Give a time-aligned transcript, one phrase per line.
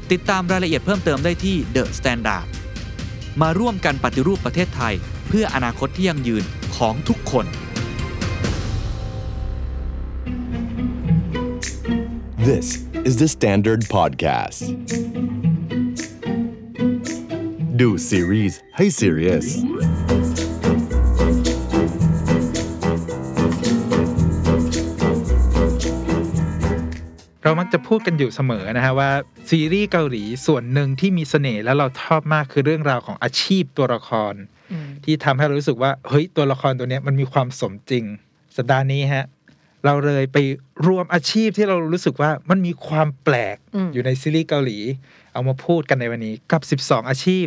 [0.11, 2.45] ติดตามรายละเอียดเพิ่มเติมได้ที่ The Standard
[3.41, 4.93] มาร่วมกันปฏิรูปประเทศไทย
[5.27, 6.43] เพื่ออนาคตที่ยั่งยืน
[6.77, 7.45] ของทุกคน
[12.49, 12.67] This
[13.09, 14.59] is the Standard Podcast.
[17.81, 19.47] Do series ให้ serious
[27.43, 29.11] เรามักจะพูดกันอยู่เสมอนะฮะว่า
[29.49, 34.33] ซีรีส์เกาหลีส่วนหนึ่งที่มีเสน่ห์แล้วเราชอบมากคือเรื่องราวของอาชีพตัวละคร
[35.03, 38.05] ที่ทำให้เรารู้สึกว่าเฮ้ยตัวละครตัวเนี้ยมันมีความสมจริง
[38.57, 39.25] สัปดาห์นี้ฮะ
[39.85, 40.37] เราเลยไป
[40.87, 44.77] รวมอาชีพที่เรารู้สึกว่ามันมีความแปลกอืมอยู่ในซีรีส์เกาหลี
[45.33, 47.45] เอามาพูดกันในวันนี้กับ 12 อาชีพ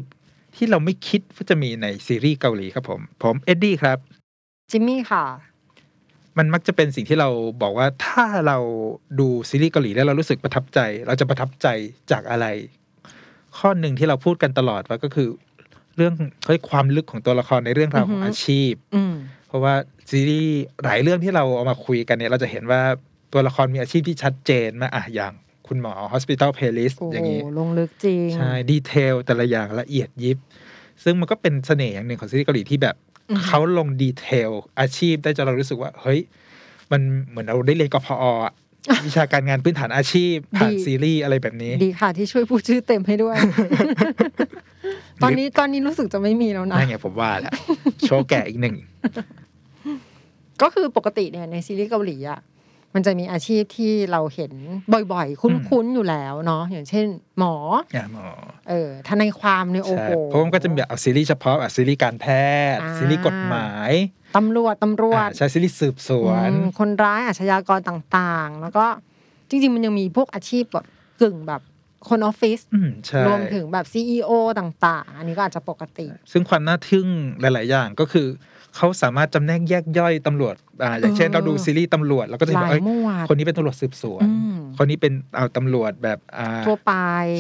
[0.57, 3.99] ที่เราไม่คิดว่าจะมีในซีรีส์เกาหลีครับผม ผมเอ็ดดี้ครับ
[4.71, 5.25] จิมมี่ค่ะ
[6.39, 7.29] มันมักจะเป็นสิ่งที่เรา
[7.63, 8.59] บอกว่าถ้าเรา
[9.21, 11.67] ดูซีรีส์เกาหลีแล้วเรารู้สึกประทับใจ เราจะประทับใจ
[12.11, 12.47] จากอะไร
[13.59, 15.29] ข้อหนึ่งที่เราพูดกันตลอดว่าก็คือ
[15.97, 16.15] เรื่อง
[16.47, 19.15] เฮ้ยความลึกของตัวละครในเรื่องราวของอือฮึอาชีพอืม
[19.49, 19.75] เพราะว่า
[20.11, 22.83] ซีรีส์หลายเรื่องที่เราเอามาคุยกันเนี่ย เราจะเห็นว่า
[23.33, 25.33] ตัวละครมีอาชีพที่ชัดเจนมากอะอย่าง
[25.69, 30.39] คุณหมอ Hospital Playlist โอ้โหอย่างนี้ลงลึกจริง ใช่ detail แต่ละอย่างละเอียดยิบ
[31.05, 33.14] ซึ่งมันก็เป็นเสน่ห์อย่างหนึ่งของซีรีส์เกาหลีที่แบบอือฮึ
[33.47, 36.21] เขาลง detail อาชีพได้จนเรารู้สึกว่า เฮ้ย
[36.93, 38.25] มันเหมือนเราได้เรียนกพอ.
[38.45, 38.53] อะ
[39.07, 43.37] วิชาการงานพื้นฐานอาชีพ ผ่านซีรีส์อะไรแบบนี้ ดีค่ะที่ช่วยพูดชื่อเต็มให้ด้วย
[45.23, 47.53] ตอนนี้ตอนนี้รู้สึกจะไม่มีแล้วนะนั่นไงผมว่าแหละ
[48.07, 48.77] โชว์แก่อีกหนึ่ง
[50.63, 52.41] ก็คือปกติเนี่ยในซีรีส์เกาหลีอะ
[52.95, 54.53] มันจะมีอาชีพที่เราเห็น
[55.13, 57.07] บ่อยๆ คุ้นๆอยู่แล้วเนาะอย่างเช่น
[57.39, 57.55] หมอ
[57.97, 58.27] อะหมอ
[58.69, 62.27] เออทนายความเนี่ยโอ้ใช่โหเพราะมันก็จะมีแบบเอาซีรีส์เฉพาะอะซีรีส์การแพ
[62.77, 63.91] ทย์อ่าซีรีส์กฎหมาย
[64.37, 68.87] ตำรวจตำรวจอะใช่ซีรีส์สืบสวนอืมคนร้ายอาชญากรต่างๆ แล้วก็
[69.49, 70.87] จริงๆ มันยังมีพวกอาชีพแบบ
[71.23, 71.63] กึ่งแบบ
[72.09, 77.09] คนออฟฟิศอืมใช่รวมถึงแบบ CEO ต่าง ๆ อันนี้ก็อาจจะปกติ ซึ่งความน่าทึ่ง
[77.41, 78.27] หลาย ๆ อย่างก็คือ
[78.77, 86.93] เขาสามารถจำแนกแยกย่อยตำรวจอ่าอย่างเช่นเออเราดูซีรีส์ตำรวจเราก็จะเห็นหลาว่ายเฮ้ยหมวดคนนี้เป็นตำรวจสืบสวนอืมคนนี้เป็นเอาตำรวจแบบอ่าทั่วไป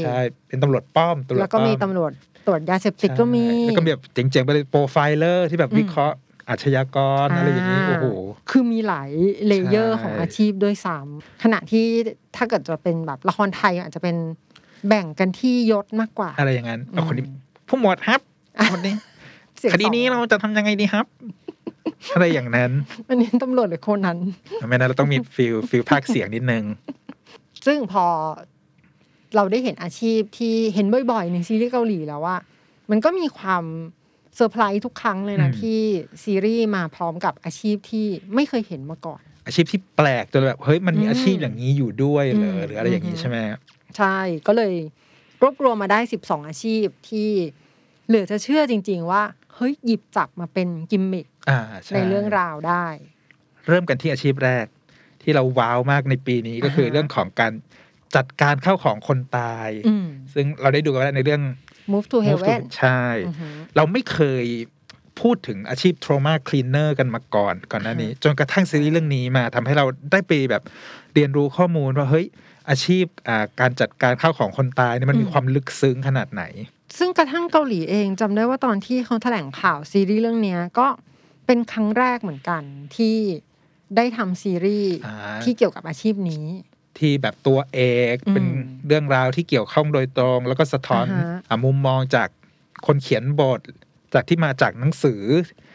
[0.04, 0.18] ใช่
[0.48, 2.12] เป็นตำรวจป้อมตำรวจแล้วก็มีป้อตำรวจ
[2.46, 6.16] ตรวจยาเสพติดก็มีใช่แล้วก็มีแบบเจ๋งๆไปเลย profiler ที่แบบอืมวิเคราะห์
[6.48, 8.06] อาชญากรอะไรอย่างนี้โอ้โห
[8.50, 9.10] คือมีหลาย
[9.48, 11.86] เลเยอร์ใช่ของอาชีพด้วยซ้ำขณะที่
[12.36, 14.16] ถ้าเกิดจะเป็นแบบละครไทยอาจจะเป็น
[14.88, 17.36] แบ่งกันที่ยศมากกว่า อะไรอย่างนั้นเอาคนนี้อืม
[17.68, 18.20] ผู้หมวดครับ
[18.72, 18.94] คนนี้
[19.58, 21.06] เสียงคดีนี้สองเราจะทำยังไงดีครับ
[22.14, 22.70] อะไรอย่างนั้น
[23.08, 24.18] อันนี้ตำรวจหรือโคนนั้น
[24.68, 26.64] ไม่นั้นเราต้องมี feel feel พากย์เสียงนิดนึง
[27.66, 28.06] ซึ่งพอ
[29.36, 32.36] เราได้เห็นอาชีพที่เห็นบ่อยๆในซีรีส์เกาหลีแล้วว่า
[32.90, 33.64] มันก็มีความ
[34.36, 35.80] เซอร์ไพรส์ทุกครั้งเลยนะอืมที่
[36.24, 43.36] ซีรีส์มาพร้อมกับอาชีพที่ไม่เคยเห็นมาก่อน อาชีพที่แปลกจนแบบเฮ้ยมันมีอืมอาชีพอย่างนี้อยู่ด้วยเหรออืมหรืออะไรอย่างนี้อืมใช่ไหม
[43.96, 44.16] ใช่
[44.46, 44.74] ก็เลย
[45.42, 47.28] รวบรวมมาได้ 12 อาชีพที่
[48.06, 49.22] เหลือจะเชื่อจริง ๆ ว่า
[49.56, 52.86] เฮ้ยหยิบจับมาเป็นกิมมิคอ่าใช่ในเรื่องราวได้
[53.68, 54.66] เริ่มกันที่อาชีพแรก
[55.22, 57.52] ที่เราว้าวมากในปีนี้ก็คืออ่าฮะเรื่องของการ
[58.16, 61.42] จัดการเข้าของคนตายอืมซึ่งเราได้ดูกันแล้วในเรื่อง
[61.92, 64.44] move to Move to- heaven ใช่อือหือเราไม่เคย
[65.20, 70.62] พูดถึงอาชีพ trauma cleaner กันมาก่อนก่อนหน้านี้ จนกระทั่งซีรีส์เรื่องนี้มาทำให้เราได้ไปแบบ
[71.14, 72.26] เรียนรู้ข้อมูลว่าเฮ้ย
[72.68, 76.44] อาชีพอ่าการจัดการข้าวของคนตายเนี่ยมันมีความลึกซึ้งขนาดไหน
[76.98, 80.86] ซึ่งกระทั่งเกาหลีเองจำได้ว่าตอนที่เขาแถลงข่าวซีรีส์เรื่องเนี้ยก็
[81.46, 82.62] เป็นครั้งแรกเหมือนกัน
[82.96, 83.16] ที่
[83.96, 86.44] ได้ทำซีรีส์อ่าที่เกี่ยวกับอาชีพนี้
[86.98, 87.80] ที่แบบตัวเอ
[88.14, 88.46] กอืมเป็น
[88.86, 92.28] เรื่องราวที่เกี่ยวข้องโดยตรง แล้วก็สะท้อนอ่าฮะอะมุมมองจาก
[92.86, 93.60] คนเขียนบท
[94.14, 95.22] จากที่มาจากหนังสือ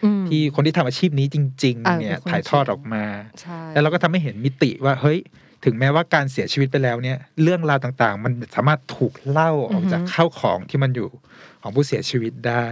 [0.05, 3.03] อืมที่คนที่ทำอาชีพนี้จริงเออๆเนี่ยเป็นคนถ่ายทอดออกมา
[3.41, 5.19] ใช่แล้วเราก็ทำให้เห็นมิติว่าเฮ้ย
[5.63, 11.09] ถึงแม้ว่าการเสียชีวิตไปแล้วเนี่ย เรื่องราวต่างๆ มันสามารถถูกเล่าออกจากข้าวของที่มันอยู่
[11.61, 12.67] ของผู้เสียชีวิตได้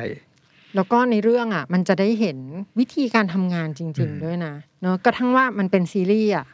[0.75, 2.37] แล้วก็ในเรื่องอะ มันจะได้เห็น
[2.79, 6.45] วิธีการทำงานจริงอืมๆด้วยนะเนอะกระทั่งว่ามันเป็นซีรีส์อะ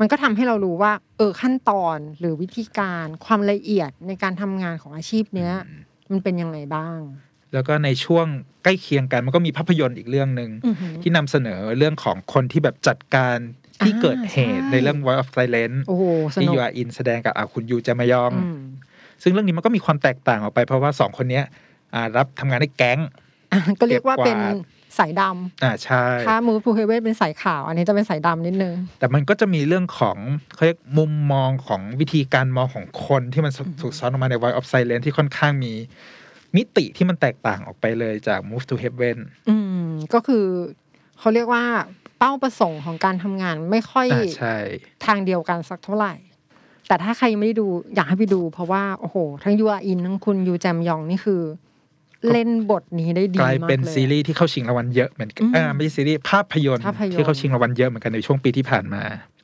[0.00, 5.54] มันก็ทำให้เรารู้ว่า เออขั้นตอนหรือวิธีการความละเอียดในการทำงานของอาชีพเนี้ย
[6.10, 6.98] มันเป็นยังไงบ้าง
[7.52, 8.26] แล้วก็ในช่วง
[8.64, 13.36] ใกล้เคียงกันมันก็มีภาพยนตร์อีกเรื่องหนึ่งอือหือที่นำเสนอเรื่องของคนที่แบบจัดการ
[13.84, 18.60] ที่อ่าเกิดเหตุใช่ในเรื่อง Voice of Silence โอ้โหสที่นุกยูอาอินแสดงกับอาคุณยูจามายองอืม
[19.22, 21.44] ซึ่งเรื่องนี้มันก็มีความแตกต่างออกไป เพราะว่าสองคนเนี้ย
[21.94, 22.98] อ่ารับทำงานในแก๊ง
[23.52, 24.38] อะก็เรียกว่าเก็บกวาดเป็น
[24.98, 25.22] สายด
[25.62, 30.16] อ่าใช่ำถ้า move to heaven เป็นสายขาว อันนี้จะเป็นสายดำนิดนึง แต่มันก็จะมีเรื่องของ
[30.54, 33.52] เขาเรียกมุมมองของวิธีการมองของคนที่มัน
[33.82, 35.72] ถูกซ้อนออกมาใน Voice of Silence ที่ค่อนข้างมี
[36.56, 39.18] มิติที่มันแตกต่างออกไปเลยจาก Move to Heaven
[39.48, 40.44] อืมก็คือ
[41.18, 41.64] เขาเรียกว่า
[42.24, 44.56] เป้าประสงค์ของการทำงานไม่ค่อยอ่าใช่
[45.06, 46.14] ทางเดียวกันสักเท่าไหร่
[46.88, 51.40] แต่ถ้าใครยังไม่ได้ดูอยากให้ไปดู เพราะว่าโอ้โห ทั้งยูอาอินทั้งคุณยูแจมยองนี่คือ
[52.32, 59.02] เล่นบทนี้ได้ดีกลายมากเป็นเลยซีรีส์ที่เข้าชิงรางวัลเยอะเหมือนกันอืมอ่าไม่ใช่ซีรีส์ภาพยนตร์ภาพยนตร์ที่เข้าชิงรางวัลเยอะเหมือนกันในช่วงปีที่ผ่านมา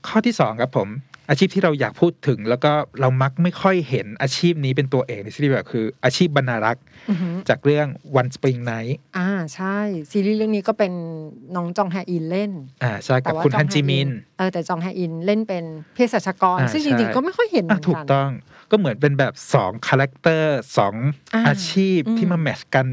[0.09, 0.89] ข้อที่สองครับผม
[1.31, 7.87] อาชีพที่เราอยากพูดถึง แล้วก็เรามักไม่ค่อยเห็นอาชีพนี้เป็นตัวเอกในซีรีส์แบบคืออาชีพบรรณารักษ์อือหือจากเรื่อง
[8.21, 9.79] One Spring Night อ่าใช่
[10.11, 10.93] ซีรีส์เรื่องนี้ก็เป็น
[11.57, 12.53] น้องจองแฮอินเล่น
[12.83, 14.09] อ่าใช่กับแต่ว่าคุณจอฮังนแฮจิมิน
[14.39, 15.65] เออแต่จองแฮอินเล่นเป็น
[15.95, 18.31] เภสัชกรอ่าใช่ซึ่งจริงๆ ก็ไม่ค่อยเห็นเหอะมือนถูกกันต้อง
[18.71, 20.95] ก็เหมือนเป็นแบบสอง character สอง
[21.35, 22.87] อ่าอาชีพอืมที่มา match กัน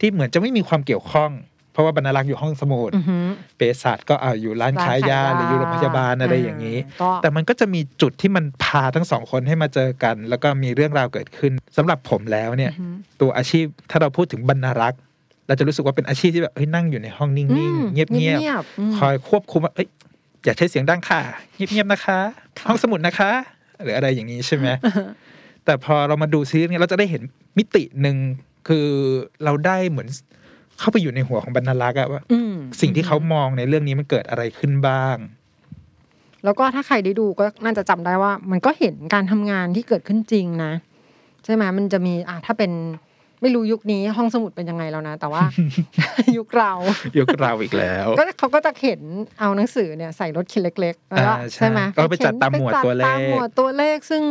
[0.00, 1.30] ที่เหมือนจะไม่มีความเกี่ยวข้อง
[1.76, 3.26] เพราะว่าบรรณารักษ์อยู่ห้องสมุดอือหือ
[3.56, 15.00] เปสัชก็อ่าอยู่ร้านขายยาหรืออยู่โรงพยาบาลอะไรอย่างนี้ก็แต่มันก็จะมีจุดที่มันพาทั้งสองคนให้มาเจอกัน แล้วก็มีเรื่องราวเกิดขึ้นสำหรับผมแล้วเนี่ยอือหือตัวอาชีพถ้าเราพูดถึงบรรณารักษ์
[15.46, 19.88] เราจะรู้สึกว่าเป็นอาชีพที่แบบเฮ้ยนั่งอยู่ในห้องนิ่อืงมๆเงียบเงียบๆอืมๆคอยควบคุมว่าเอ้ย
[20.44, 21.20] อย่าใช้เสียงดังค่ะ
[21.56, 22.18] เงียบๆนะคะ
[22.68, 23.30] ห้องสมุดนะคะ
[23.82, 24.66] หรืออะไรอย่างนี้ใช่ไหม
[25.64, 27.22] แต่พอเรามาดูซีรีส์นี้เราจะได้เห็น
[27.58, 28.16] มิติหนึ่ง
[28.68, 28.88] คือ
[29.44, 30.08] เราได้เหมือน
[30.78, 35.16] เข้าไปอยู่ในหัวของบรรณารักษ์อะว่าอืมสิ่งที่เขามองในเรื่องนี้มันเกิดอะไรขึ้นบ้าง
[36.44, 40.72] แล้วก็ถ้าใครได้ดูก็น่าจะจำได้ว่า มันก็เห็นการทำงานที่เกิดขึ้นจริงนะ
[41.44, 42.72] ใช่ไหมมันจะมีอะถ้าเป็น
[43.42, 45.42] ไม่รู้ยุคนี้ห้องสมุดเป็นยังไงแล้วนะ แต่ว่า
[46.36, 46.72] ยุคเรา
[47.18, 49.00] ยกเราอีกแล้วก็เขาก็จะเข็น
[49.38, 54.22] เอาหนังสือเนี่ยใส่รถเข็นเล็กๆแล้วก็อ่าใช่ใช่ไหมก็ไปจัดตามหมวดไปจัตัวเลขตามหมวดตัวเลขซึ่ง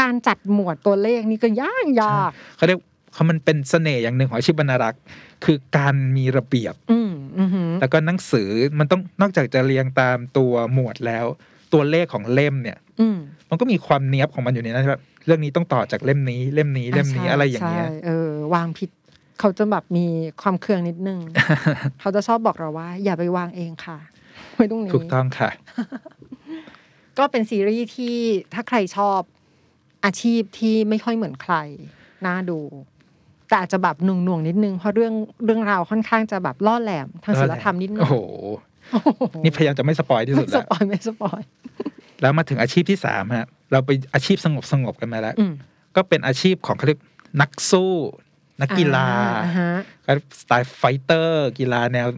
[0.00, 2.80] การจัดหมวดตัวเลขนี่ก็ยากยากเขาเรียก
[3.16, 5.02] เขามันเป็นเสน่ห์อย่างหนึ่งของอาชีพบรรณารักษ์
[5.44, 8.48] คือการมีระเบียบอืมอือหือแล้วก็หนังสือ
[8.78, 11.26] มันต้องนอกจากจะเรียงตามตัวหมวดแล้ว
[11.72, 13.16] ตัวเลขของเล่มเนี่ยอืม
[13.50, 18.90] มันก็มีความเนี้ยบของมันอยู่ในนั้นแบบเรื่องนี้ต้องต่อจากเล่มนี้ เล่มนี้เล่มนี้ใช่อะไรอย่างเงี้ยใช่เออ วางผิด
[19.40, 20.06] เขาจะแบบมี
[20.42, 21.20] ความเคืองนิดนึง
[22.00, 23.98] เขาจะชอบบอกเราว่า อย่าไปวางเองค่ะ
[24.54, 25.50] ไว้ตรงนี้ถูกต้องค่ะ
[27.18, 28.16] ก็เป็นซีรีส์ที่
[28.54, 29.20] ถ้าใครชอบ
[30.04, 31.54] อาชีพที่ไม่ค่อยเหมือนใคร
[32.26, 32.60] น่าดู
[33.48, 35.12] แต่อาจจะแบบหน่วงหน่วงๆนิดนึงเพราะเรื่อง
[35.44, 38.16] เรื่องราวค่อนข้างจะแบบล่อแหลมทางศีลธรรมนิดนึงโอ้โห
[39.44, 41.40] นี่พยายามจะไม่สปอยที่สุไม่ดสแล้วปอยไม่สปอย
[42.20, 45.52] แล้วมาถึงอาชีพที่สามฮะเราไปอาชีพสงบสงบๆกันมาแล้วอืม
[45.96, 47.00] ก็เป็นอาชีพของเขาเรียก
[47.40, 47.92] นักสู้
[48.60, 49.08] นักกีฬา
[49.44, 49.70] อ่าฮะ
[50.06, 52.08] ก็สไตล์ fighter กีฬาแนว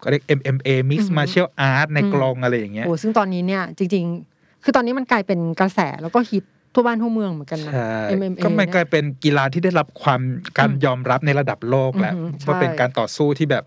[0.00, 10.20] เขาเรียก MMA Mix อือหือ Martial Art ในอืมกรงอะไรอย่างเงี้ยโอ้ซึ่งตอนนี้เนี่ยจริง ๆ คือตอนนี้มันกลายเป็นกระแสแล้วก็ฮิต ทั่วบ้านทั่วเมืองเหมือนกันนะใช่ MMA ก็มันกเนี่ลายยเป็นกีฬาที่ได้รับความ
[10.58, 13.64] การยอมรับในระดับโลกแล้วอือหือใช่ว่าเป็นการต่อสู้ที่แบบ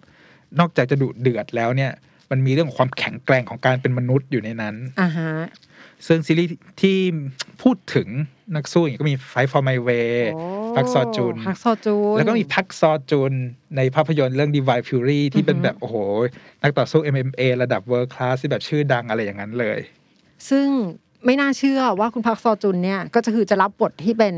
[0.59, 1.91] นอกจากจะดุเดือดแล้วเนี่ย
[2.31, 5.31] มันมีเรื่องของความแข็งแกร่งของการเป็นมนุษย์อยู่ในนั้นอ่าฮะ
[6.07, 6.97] ซึ่งซีรีส์ที่
[7.61, 8.07] พูดถึง
[8.55, 10.43] นักสู้อย่างนี้ก็มี Fight for My Way โอ้
[10.77, 13.33] พักซอจุนพักซอจูน แล้วก็มีพักซอจุน
[13.77, 15.95] ในภาพยนตร์เรื่อง Divine Fury ที่เป็นอือหือแบบ โอ้โห
[16.63, 19.79] นักต่อสู้ MMA ระดับ World Class ที่แบบชื่อดังอะไรอย่างนั้นเลย
[20.49, 20.67] ซึ่ง
[21.25, 24.35] ไม่น่าเชื่อว่าคุณพักซอจุนเนี่ย ก็จะคือจะรับบทที่เป็น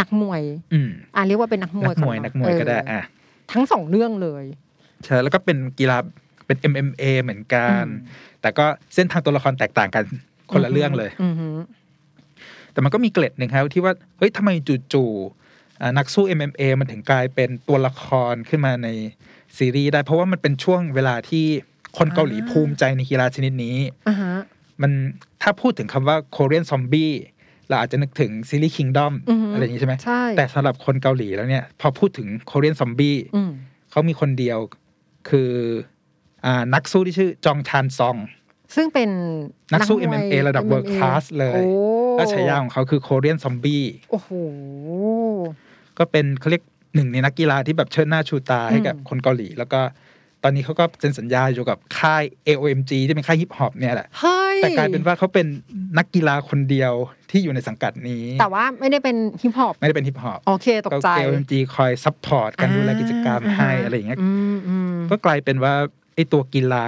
[0.00, 0.42] นักมวย
[0.72, 3.02] อืมอ่าเรียกว่าเป็นนักมนัวยกมวยอนักมวยก็ได้เอออะ
[3.52, 4.44] ทั้งสองเรื่องเลย
[5.04, 5.96] ใช่แล้วก็เป็นกีฬา
[6.46, 10.04] เป็น MMA เหมือนกันอืมแต่ก็เส้นทางตัวละครแตกต่างกัน
[10.50, 11.56] คนละเรื่องเลยอือหือ
[12.72, 14.50] แต่มันก็มีเกล็ดหนึ่งครับที่ว่าเฮ้ยทำไม
[14.92, 18.88] จู่ๆอ่านักสู้ MMA มันถึงกลายเป็นตัวละครขึ้นมาใน
[19.56, 21.44] ซีรีส์ได้ เพราะว่ามันเป็นช่วงเวลาที่
[21.98, 23.76] คนเกาหลีภูมิใจในกีฬาชนิดนี้
[24.08, 24.34] อ่าฮะ
[24.82, 24.92] มัน
[25.42, 27.12] ถ้าพูดถึงคำว่า Korean Zombie
[27.68, 33.50] เราอาจจะนึกถึงซีรีส์ Kingdom อือฮึอะไรอย่างนี้ใช่ไหมใช่แต่สำหรับคนเกาหลีแล้วเนี่ย พอพูดถึง Korean Zombie อืม
[33.90, 34.58] เขามีคนเดียว
[35.28, 35.50] คือ
[36.44, 38.16] อ่านักสู้ที่ชื่อจองชานซอง
[38.74, 39.10] ซึ่งเป็น
[39.72, 41.64] นักสู้มวย MMA ระดับ world MMA class เลยโอ้
[42.16, 44.30] และฉายาของเขาคือ Korean Zombie โอ้โห
[45.98, 46.62] ก็เป็นเขาเรียก
[46.94, 49.80] หนึ่งในนักกีฬาที่แบบเชิดหน้าชูตาให้กับอืมคนเกาหลี แล้วก็
[50.44, 55.46] ตอนนี้เขาก็เซ็นสัญญาอยู่กับค่าย AOMG ที่เป็นค่ายฮิปฮอปเนี่ยแหละเฮ้ยแต่กลายเป็นว่าเขาเป็น
[55.98, 56.92] นักกีฬาคนเดียว
[57.30, 65.74] ที่อยู่ในสังกัดนี้ แต่ว่าไม่ได้เป็นฮิปฮอปไม่ได้เป็นฮิปฮอปโอเคตกใจก็ AOMG คอย support การดูแลกิจกรรมให้อะไรอย่างเงี้ยอืมอืมก็กลายเป็นว่า
[66.14, 66.84] ไอ้ตัวกีฬา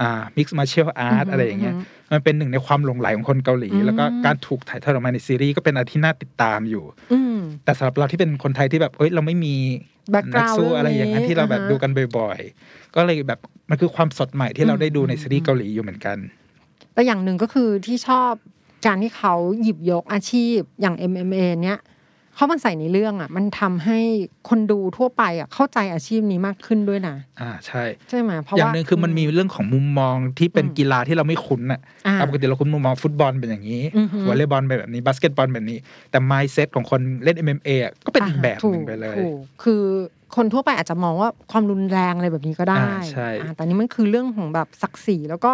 [0.00, 9.54] อ่า mixed martial art อือฮึอะไรอย่างเงี้ยอือฮึ มันเป็นหนึ่งในความหลงไหลของคนเกาหลีอืมแล้วก็การถูกถ่ายทอดออกมาในซีรีส์ก็เป็นอะไรที่น่าติดตามอยู่อืมแต่สำหรับเราที่เป็นคนไทยที่แบบเอ้ยเราไม่มี
[10.14, 16.16] Background นักสู้อะไรอย่างนั้นที่เราแบบเรื่องนี้ดูกันบ่อยๆ ก็เลยแบบมันคือความสดใหม่ที่เราได้ดูในซีรีส์เกาหลีอยู่เหมือนกัน
[16.94, 18.32] แต่อย่างหนึ่งก็คือที่ชอบ
[18.86, 21.78] การที่เขาหยิบยกอาชีพอย่าง MMA เนี้ย
[22.36, 23.98] เขามันใส่ในเรื่องอะ มันทำให้
[24.48, 35.78] คนดูทั่วไปอะเข้าใจอาชีพนี้มากขึ้นด้วยนะ อ่าใช่ใช่ไหมเพราะอย่างว่าหนึ่งคือมันมีเรื่องของมุมมองที่เป็นอืมกีฬาที่เราไม่คุ้นอะอ่าตามปกติเราคุ้นมุมมองฟุตบอลเป็นอย่างนี้อือฮึวอลเลย์บอลเป็นแบบนี้บาสเกตบอลแบบนี้
[36.10, 39.82] แต่ mindset ของคนเล่น MMA อะก็เป็นอีกแบบหนึ่งไปเลยถูกคือ
[40.36, 45.52] คนทั่วไปอาจจะมองว่าความรุนแรงอะไรแบบนี้ก็ได้อ่าใช่อ่าแต่นี่มันคือเรื่องของแบบศักดิ์ศรีแล้วก็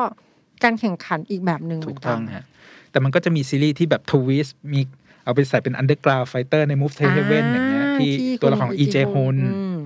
[0.65, 2.45] การแข่งขันอีกแบบหนึ่งถูกเหมืนนต้องฮะ
[2.91, 4.81] แต่มันก็จะมีซีรีส์ที่แบบ twist มี
[5.25, 8.11] เอาไปใส่เป็น Underground Fighter ใน Move to Heaven อย่างเงี้ยที่
[8.43, 9.79] ตัวละครของ EJ h o n อืม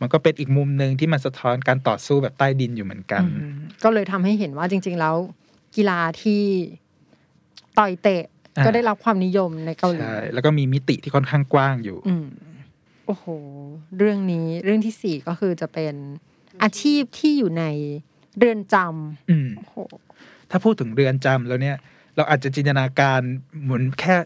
[0.00, 5.16] มันก็เป็นอีกมุมหนึ่งที่มันสะท้อนการต่อสู้แบบใต้ดินอยู่เหมือนกันอืมก็เลยทำให้เห็นว่าจริง ๆ แล้ว
[5.76, 6.42] กีฬาที่
[7.78, 8.24] ต่อยเตะ
[8.56, 12.26] อ่าก็ได้รับความนิยมในเกาหลีใช่แล้วก็มีมิติที่ค่อนข้างกว้างอยู่อืม
[13.06, 13.26] โอ้โห
[13.98, 15.94] เรื่องนี้เรื่องที่สี่ก็คือจะเป็น
[16.62, 17.64] อาชีพที่อยู่ใน
[18.38, 18.76] เรือนจ
[19.30, 19.76] อืมำโอ้โห
[20.50, 21.76] ถ้าพูดถึงเรือนจำแล้วเนี่ย
[22.16, 23.20] เราอาจจะจินตนาการ
[23.62, 24.16] เหมือนแค่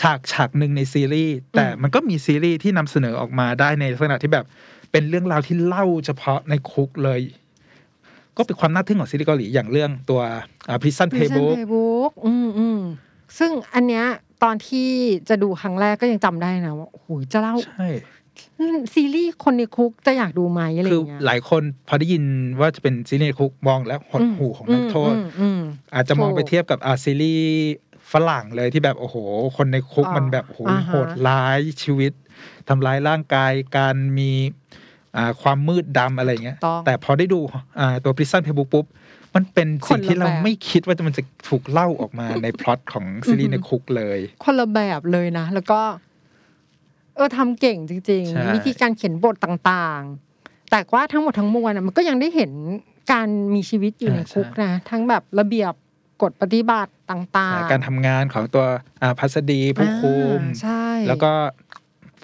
[0.00, 4.44] ฉากฉากหนึ่งในซีรีส์แต่มันก็มีซีรีส์ที่นำเสนอออกมาได้ในลักษณะที่แบบ
[4.92, 7.20] เป็นเรื่องราวที่เล่าเฉพาะในคุกเลย
[8.36, 10.20] ก็เป็นความน่าทึ่งของซีรีส์เกาหลีอย่างเรื่องตัว
[10.68, 12.80] อ่า Prison Prison Playbook Playbook อืมอืม
[13.38, 14.04] ซึ่งอันเนี้ย
[14.42, 14.88] ตอนที่
[15.28, 17.88] จะดูครั้งแรกก็ยังจำได้นะว่าโอ้โหจะเล่าใช่
[18.94, 22.24] ซีรีส์คนในคุกจะอยากดูไหมอะไรอคือย่างเงี้ยหลายคนพอได้ยิน
[22.60, 25.60] ว่าจะเป็นซีรีส์ในคุกมองแล้วหดหูของนักโทษอืมอืม
[25.94, 27.50] อาจจะมองถูกไปเทียบกับอาซีรีส์
[28.12, 29.16] ฝรั่งเลยที่แบบโอ้โห
[29.56, 32.12] คนในคุกอ่ามัมันแบบโอ้โหอ่าฮะโหดร้ายชีวิต
[32.68, 34.30] ทำร้ายร่างกายการมี
[35.16, 37.40] อ่าความมืดดำอะไรอย่างเงี้ยต้องแต่พอได้ดู
[37.80, 38.86] อ่าตัว Prison Playbook ปุ๊บ
[39.34, 45.80] มันเป็นสิ่งที่เราคนละแบบไม่คิดว่ามันจะถูกเล่าออกมาในพล็อตของซีรีส์ในคุกเลย คนละแบบเลยนะ แล้วก็
[47.16, 52.52] เออทำเก่งจริงใช่ๆวิธีการเขียนบทต่างๆ แต่ว่าทั้งหมดทั้งมวลน่ะมันก็ยังได้เห็น
[53.12, 55.74] การมีชีวิตอยู่ในคุกนะ ทั้งแบบระเบียบ
[56.22, 58.64] กฎปฏิบัติต่างๆ การทำงานของตัว
[59.02, 61.32] อ่าพัสดีผู้คุมอ่าใช่แล้วก็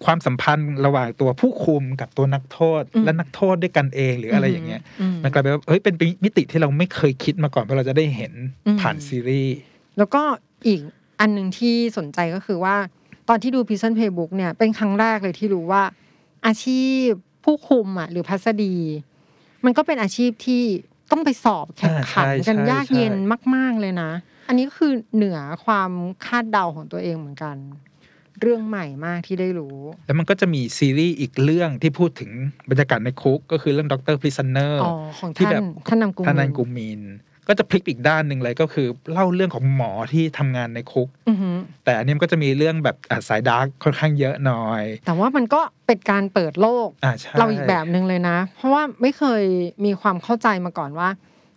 [0.04, 8.32] ความสัมพันธ์ระหว่างตัวผู้คุมกับตัวนักโทษอืมและนักโทษด้วยกันเองหรืออะไรอย่างเงี้ยอืมมันกลายเป็นว่าเฮ้ยเป็นมิติที่เราไม่เคยคิดมาก่อนว่าเราจะได้เห็น
[8.66, 9.56] อืมผ่านซีรีส์
[9.98, 10.22] แล้วก็
[10.66, 10.80] อีก
[11.20, 12.76] อันหนึ่งที่สนใจก็คือว่า
[13.28, 15.82] ตอนที่ดู Prison Playbook เนี่ยเป็นครั้งแรกเลยที่รู้ว่า
[16.46, 17.06] อาชีพ
[17.44, 18.76] ผู้คุมอะหรือพัสดี
[19.64, 20.62] มันก็เป็นอาชีพที่
[21.10, 23.14] ต้องไปสอบแข่งขันอ่าใช่กันใช่ยากเย็น
[23.54, 24.10] มาก ๆเลยนะ
[24.48, 25.90] อันนี้ก็คือเหนือความ
[26.26, 27.56] คาดเดาของตัวเองเหมือนกัน
[28.40, 32.30] เรื่องใหม่มากที่ได้รู้ แล้วมันก็จะมีซีรีส์อีกเรื่องที่พูดถึง
[32.70, 37.02] บรรยากาศในคุก ก็คือเรื่อง Doctor Prisoner อ๋อของที่ท่าแบนบท่านนำกุมท่านันมิน
[37.46, 49.42] กุมินก็จะพลิกอีกด้านหนึ่งเลยก็คือ เล่าเรื่องของหมอที่ทำงานในคุกอือหือแต่อันนี้มันก็จะมีเรื่องแบบอะสายดาร์กค่อนข้างเยอะหน่อย แต่ว่ามันก็เป็นการเปิดโลกอ่าใช่เราอีกแบบหนึ่งเลยนะ เพราะว่าไม่เคย
[49.84, 51.08] มีความเข้าใจมาก่อนว่า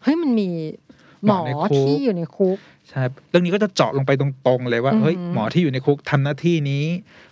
[0.03, 0.49] เฮ้ยมันมี
[1.25, 1.39] หมอ
[1.79, 2.57] ที่อยู่ในคุก
[2.89, 6.85] ใช่เรื่องนี้ก็จะเจาะลงไปตรงๆเลยว่าอือหือเฮ้ยหมอที่อยู่ในคุกทำหน้าที่นี้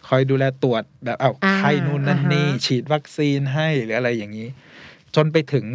[0.07, 4.47] คอยดูแลตรวจแบบเอาอ่าไข้นู่นนั่นนี่อ่าฮะฉีดวัคซีนให้หรืออะไรอย่างนี้
[5.15, 5.65] จนไปถึง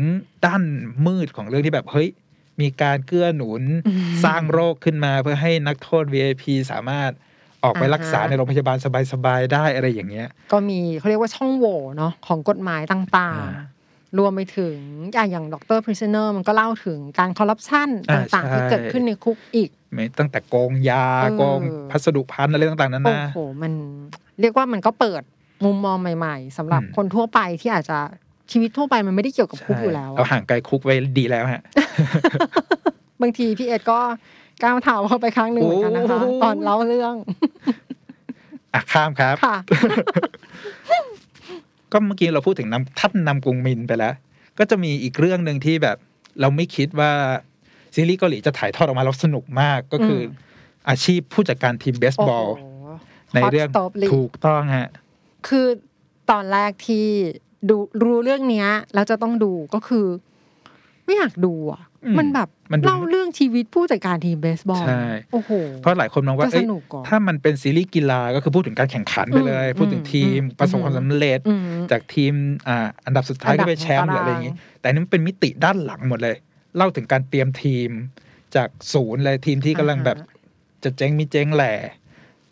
[0.47, 0.63] ด้าน
[1.07, 2.09] มืดของเรื่องที่แบบเฮ้ย
[2.63, 3.63] มีการเกื้อหนุน
[4.25, 7.11] สร้างโรคขึ้นมาเพื่อให้นักโทษ VIP สามารถ
[7.65, 8.77] ออกไปรักษาในโรงพยาบาล
[9.13, 14.77] สบายๆได้อะไรอย่างเงี้ย ก็มีเขาเรียกว่าช่องโหว่เนาะของกฎหมายต่างอ่าๆรวมไปถึง
[15.13, 23.73] อย่างอย่าง Doctor Prisoner มันก็เล่าถึงการคอร์รัปชันอ่าต่างๆใช่ที่เกิดขึ้นในคุกอีกไม่ตั้งแต่โกงยาเออโกงพัสดุพันธุ์อะไรต่างๆนาโอ้นาโหมัน
[24.41, 25.23] เรียกว่ามันก็เปิด
[25.65, 27.99] มุมมองใหม่ ๆสำหรับอืมคนทั่วไปที่อาจจะ
[28.51, 31.63] ชีวิตทั่วไปมันไม่ได้เกี่ยวกับคุกอยู่แล้วเราอะห่างไกลคุกไว้ดีแล้วฮะ
[33.23, 33.99] บางทีพี่เอ็ดก็
[34.63, 37.15] ก้าวเท้าเข้าไปครั้งหนึ่งเหมือนกันนะคะโอ้ตอนเล่าเรื่อง
[38.75, 39.57] อะข้ามครับค่ะ
[41.93, 44.15] ก็เมื่อกี้เราพูดถึงนำท่านนำกรุงมินไปแล้ว
[44.59, 45.97] ก็จะมีอีกเรื่องหนึ่งที่แบบ
[46.41, 47.13] เราไม่คิดว่า
[47.95, 52.65] ซีรีส์เกาหลีจะถ่ายทอดออกมาแล้วสนุกมากก็คืออมอาชีพผู้จัดการทีมเบสโอ้บอลโห
[53.35, 54.89] ในเรื่อง Hot Stop League ถูกต้องฮะ
[55.49, 55.67] คือ
[56.31, 57.07] ตอนแรกที่
[57.69, 60.07] ดูรู้เรื่องเนี้ยแล้วจะต้องดูก็คือ
[61.05, 65.51] ไม่อยากดูอะอืมมันแบบมันดูเล่าเรื่องชีวิตผู้จัดการทีมเบสบอลใช่โอ้โห
[65.83, 72.33] เพราะหลายคนมองว่าจะเอ้ยสนุกก่อนถ้ามันเป็นซีรีส์กีฬาก็คือพูดถึงการแข่งขันไปเลยอืมพูดถึงทีมอืมประสบความสำเร็จอืมจากทีม
[72.69, 76.37] อ่าอันดับสุดท้ายอันดัก็บเป็นแชมป์หของรืออะไรตารางอย่างนี้ แต่อันนี้มันเป็นมิติด้านหลังหมดเลย
[76.77, 77.91] เล่าถึงการเตรียมทีม
[78.57, 80.17] จากศูนย์เลยทีมที่กำลังแบบ
[80.85, 81.73] จะเจ๊งมีเจ๊งแหล่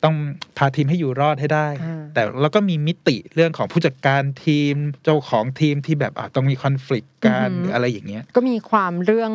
[0.04, 0.16] ต้อง
[0.58, 9.32] พาทีมให้อยู่รอดให้ได้อ่าแต่แล้วก็มีมิติเรื่องของผู้จัดการทีมเจ้าของทีมที่แบบอะต้องมีคอน FLICT กันหรืออะไรอย่างเงี้ย ก็มีความเรื่อง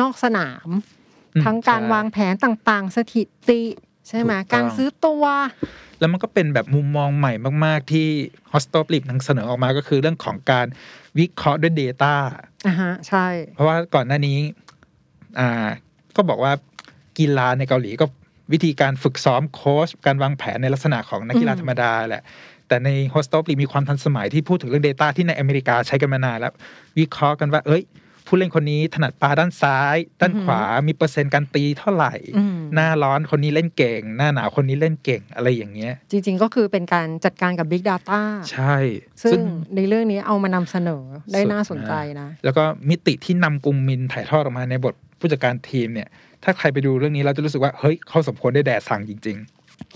[0.00, 0.68] นอกสนาม
[1.34, 3.62] อืมทั้งการใช่วางแผนต่างๆ สถิติ
[4.08, 5.24] ใช่ไหมถูกต้องการซื้อตัว
[6.00, 7.32] แล้วมันก็เป็นแบบมุมมองใหม่
[7.64, 8.06] มาก ๆ ที่
[8.52, 10.66] h o s t o p l i p นำเสนอออกมาก็คือเรื่องของการ
[11.18, 12.14] วิเคราะห์ด้วย Data
[12.66, 14.38] อะฮะใช่ เพราะว่าก่อนหน้านี้
[15.38, 15.68] อ่า
[16.16, 16.52] ก็บอกว่า
[17.18, 18.06] กีฬาในเกาหลีก็
[18.52, 22.22] วิธีการฝึกซ้อมโค้ชการวางแผนในลักษณะของนักกีฬาอืมธรรมดาแหละ
[22.68, 26.52] แต่ใน h o s t o p l i p มีความทันสมัยที่พูดถึงเรื่อง Data ที่ในอเมริกาใช้กันมานานแล้ว
[26.98, 27.84] วิเคราะห์กันว่า เอ้ย
[28.26, 38.20] ผู้เล่นคนนี้ถนัดปาด้านซ้าย ด้านขวามีเปอร์เซ็นต์การตีเท่าไหร่อืมหน้าร้อนคนนี้เล่นเก่ง หน้าหนาวคนนี้เล่นเก่งอะไรอย่างเงี้ย จริง ๆ ก็คือเป็นการจัดการกับ Big Data
[38.52, 38.76] ใช่
[39.22, 39.40] ซึ่ง
[39.76, 46.08] ในเรื่องนี้เอามานำเสนอได้สุดน่าสนใจนะ แล้วก็มิติที่นำกรุงมินถ่ายทอดออกมาในบทผู้จัดการทีมเนี่ย
[46.44, 49.38] ถ้าใครไปดูเรื่องนี้เราจะรู้สึกว่าเฮ้ยเขาสมควรได้แดดสั่งจริง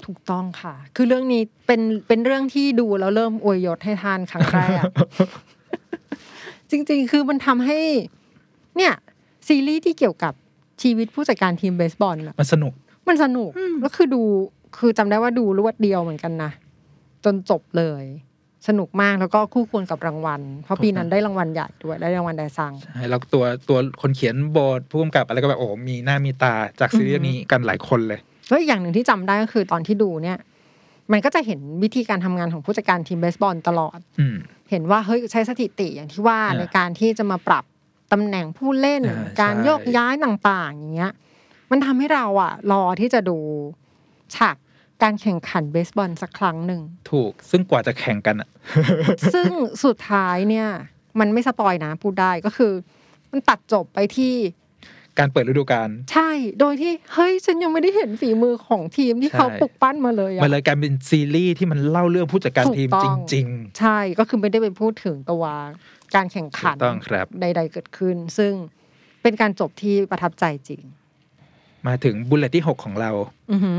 [0.07, 4.83] ถูกต้องค่ะ คือเรื่องนี้เป็นเป็นเรื่องที่ดูแล้วเริ่มอวยยศให้ทานครั้งแรก
[6.71, 7.79] จริง ๆ คือมันทำให้
[8.77, 8.93] เนี่ย
[9.49, 10.33] ซีรีส์ที่เกี่ยวกับ
[10.83, 12.73] ชีวิตผู้จัดการทีมเบสบอลน่ะๆมันสนุก
[13.09, 14.23] มันสนุก แล้วคือดู
[14.79, 16.51] คือจำได้ว่าดูรวดเดียวเหมือนกันนะ
[17.25, 18.05] จนจบเลย
[18.67, 30.39] สนุกมากแล้วก็คู่ควรกับรางวัล เพราะปีนั้นได้รางวัลใหญ่ด้วยได้รางวัลไดซังใช่แล้วตัวตัวคนเขียนบทผู้กำกับอะไรก็แบบโอ้มีหน้ามีตาจากซีรีส์เรื่องนี้กันหลายคนเลยแล้วอีกอย่างหนึ่งที่จำได้ก็คือตอนที่ดูเนี่ย
[31.13, 34.37] มันก็จะเห็นวิธีการทำงานของผู้จัดการทีมเบสบอลตลอดอืม
[34.71, 37.65] เห็นว่าเฮ้ยใช้สถิติอย่างที่ว่าอ่าในการที่จะมาปรับ
[38.13, 41.13] ตำแหน่งผู้เล่นอ่าการใช่โยกย้ายต่างๆอย่างเงี้ย
[41.71, 43.39] มันทำให้เราอะรอที่จะดู
[44.35, 44.57] ฉาก
[45.03, 46.81] การแข่งขันเบสบอลสักครั้งหนึ่ง
[47.11, 48.49] ถูก ซึ่งกว่าจะแข่งกันอะ
[49.35, 49.51] ซึ่ง
[49.85, 50.69] สุดท้ายเนี่ย
[51.21, 52.73] มันไม่สปอยนะพูดได้ก็คือ
[53.31, 54.35] มันตัดจบไปที่
[55.19, 56.31] การเปิดฤดูกาลใช่
[56.61, 63.47] โดยที่เฮ้ยฉันยังไม่ได้เห็นฝีมือของทีมที่ใช่เขาปลุกปั้นมาเลยอะมันเลยกลายเป็นซีรีส์ที่มันเล่าเรื่องผู้จัดการถูกทีมต้จองริง
[63.79, 65.45] ใช่ก็คือไม่ได้ไปพูดถึงตัว
[66.15, 68.53] การแข่งขันถูกต้องครับ ใด ๆ เกิดขึ้น ซึ่ง
[69.23, 73.11] เป็นการจบที่ประทับใจจริงๆมาถึง bullet ที่6ของเรา
[73.53, 73.79] อือหือ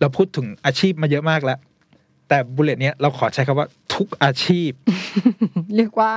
[0.00, 1.58] เราพูดถึงอาชีพมาเยอะมากแล้ว
[2.28, 4.70] แต่ bullet เนี้ยเราขอใช้คำว่าทุกอาชีพ
[5.76, 6.12] เรียกว่า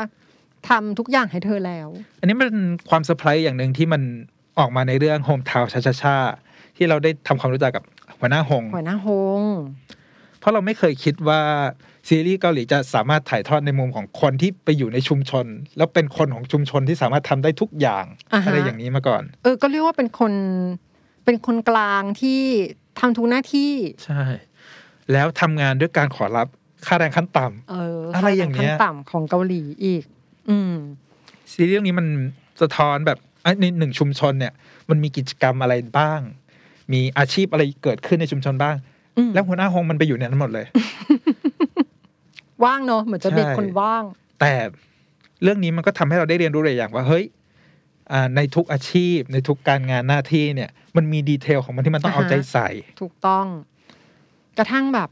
[0.69, 4.01] ทำทุกอย่างให้เธอแล้ว อันนี้มันเป็นความเซอร์ไพรส์อย่างหนึ่งที่มัน
[4.59, 6.15] ออกมาในเรื่อง Hometown Cha-Cha-Cha
[6.77, 7.83] ที่เราได้ทำความรู้จักกับ
[8.19, 9.07] หัวหน้าฮง หัวหน้าฮ
[9.39, 9.41] ง
[10.39, 11.41] เพราะเราไม่เคยคิดว่า
[12.09, 15.45] ซีรีส์เกาหลีจะสามารถถ่ายทอดในมุมของคนที่ไปอยู่ในชุมชน
[15.77, 20.33] แล้วเป็นคนของชุมชนที่สามารถทำได้ทุกอย่างอ่าฮะอะไรอย่างนี้มาก่อน เออ ก็เรียกว่าเป็นคน
[21.25, 22.41] เป็นคนกลางที่
[22.99, 23.71] ทำทุกหน้าที่
[24.05, 24.23] ใช่
[25.11, 26.47] แล้วทำงานด้วยการขอรับ
[26.85, 30.03] ค่าแรงขั้นต่ำเอออะไรอย่างเงี้ยขั้นต่ำของเกาหลีอีก
[30.49, 30.73] อืม
[31.51, 32.07] ซีรีส์เรื่องนี้มัน
[32.61, 34.53] สะท้อนแบบอะในหนึ่งชุมชนเนี่ย
[34.89, 36.19] มันมีกิจกรรมอะไรบ้าง
[36.93, 38.75] มีอาชีพอะไรเกิดขึ้นในชุมชนบ้าง
[39.17, 40.65] อืมแล้วหัวหน้าหงมันไปอยู่ในนั้นหมดเลย
[42.63, 44.03] ว่างเนอะเหมือนจะเป็นใช่คนว่าง
[44.41, 44.53] แต่
[45.43, 47.42] เรื่องนี้มันก็ทำให้เราได้เรียนรู้หลายอย่างว่าเฮ้ยอ่า
[48.35, 52.69] ในทุกอาชีพ ในทุกการงานหน้าที่เนี่ย มันมีดีเทลของมันที่มันต้องเอาอ่าฮะใจใส่
[53.01, 53.45] ถูกต้อง
[54.57, 55.09] กระทั่งแบบ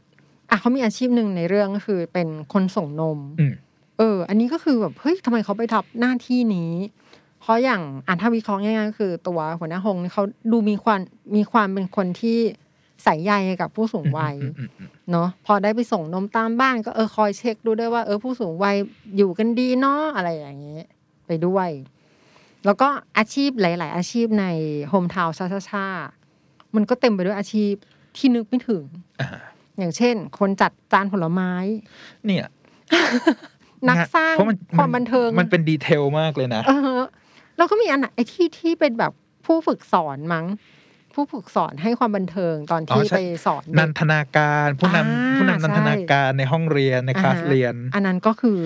[0.50, 3.54] อะเขามีอาชีพหนึ่งในเรื่องก็คือเป็นคนส่งนมอืม
[3.98, 6.72] เออ อันนี้ก็คือแบบเฮ้ยทำไมเขาไปทับหน้าที่นี้
[7.40, 11.00] เพราะอย่างอ่านถ้าวิเคราะห์ง่ายๆก็คือ ตัวหัวหน้าหงเนี่ยเขาดูมีความ
[11.36, 12.38] มีความเป็นคนที่
[13.04, 18.76] ใส่ใยกับผู้สูงวัยอืมอืมอืมเนาะพอได้ไปส่งนมตามบ้านก็เออคอยเช็คดูด้วยว่าเออผู้สูงวัย
[19.16, 20.86] อยู่กันดีเนาะอะไรอย่างเงี้ย
[21.26, 21.68] ไปด้วย
[22.66, 24.46] แล้วก็อาชีพหลาย ๆ อาชีพใน
[24.88, 25.86] โฮมทาวน์ชาชาชา
[26.74, 27.74] มันก็เต็มไปด้วยอาชีพ
[28.16, 28.82] ที่นึกไม่ถึง
[29.20, 29.28] อ่า
[29.78, 31.52] อย่างเช่น คนจัดจานผลไม้
[32.26, 32.46] เนี่ย
[33.88, 37.00] นักสร้างเพราะมันความบันเทิง มันเป็นดีเทลมากเลยนะ เออ
[37.56, 39.12] แล้วก็มีอันไหนไอ้ที่ที่เป็นแบบ
[39.46, 40.46] ผู้ฝึกสอนมั้ง
[41.14, 48.58] ผู้ฝึกสอนให้ความบันเทิงตอนอ๋ที่อใช่ไปสอน นัเด็นกทนาการ ผู้นำอ่าผู้นำนันทนาใช่การในห้องเรียนในคลาสอ่าฮะเรียน อันนั้นก็คือ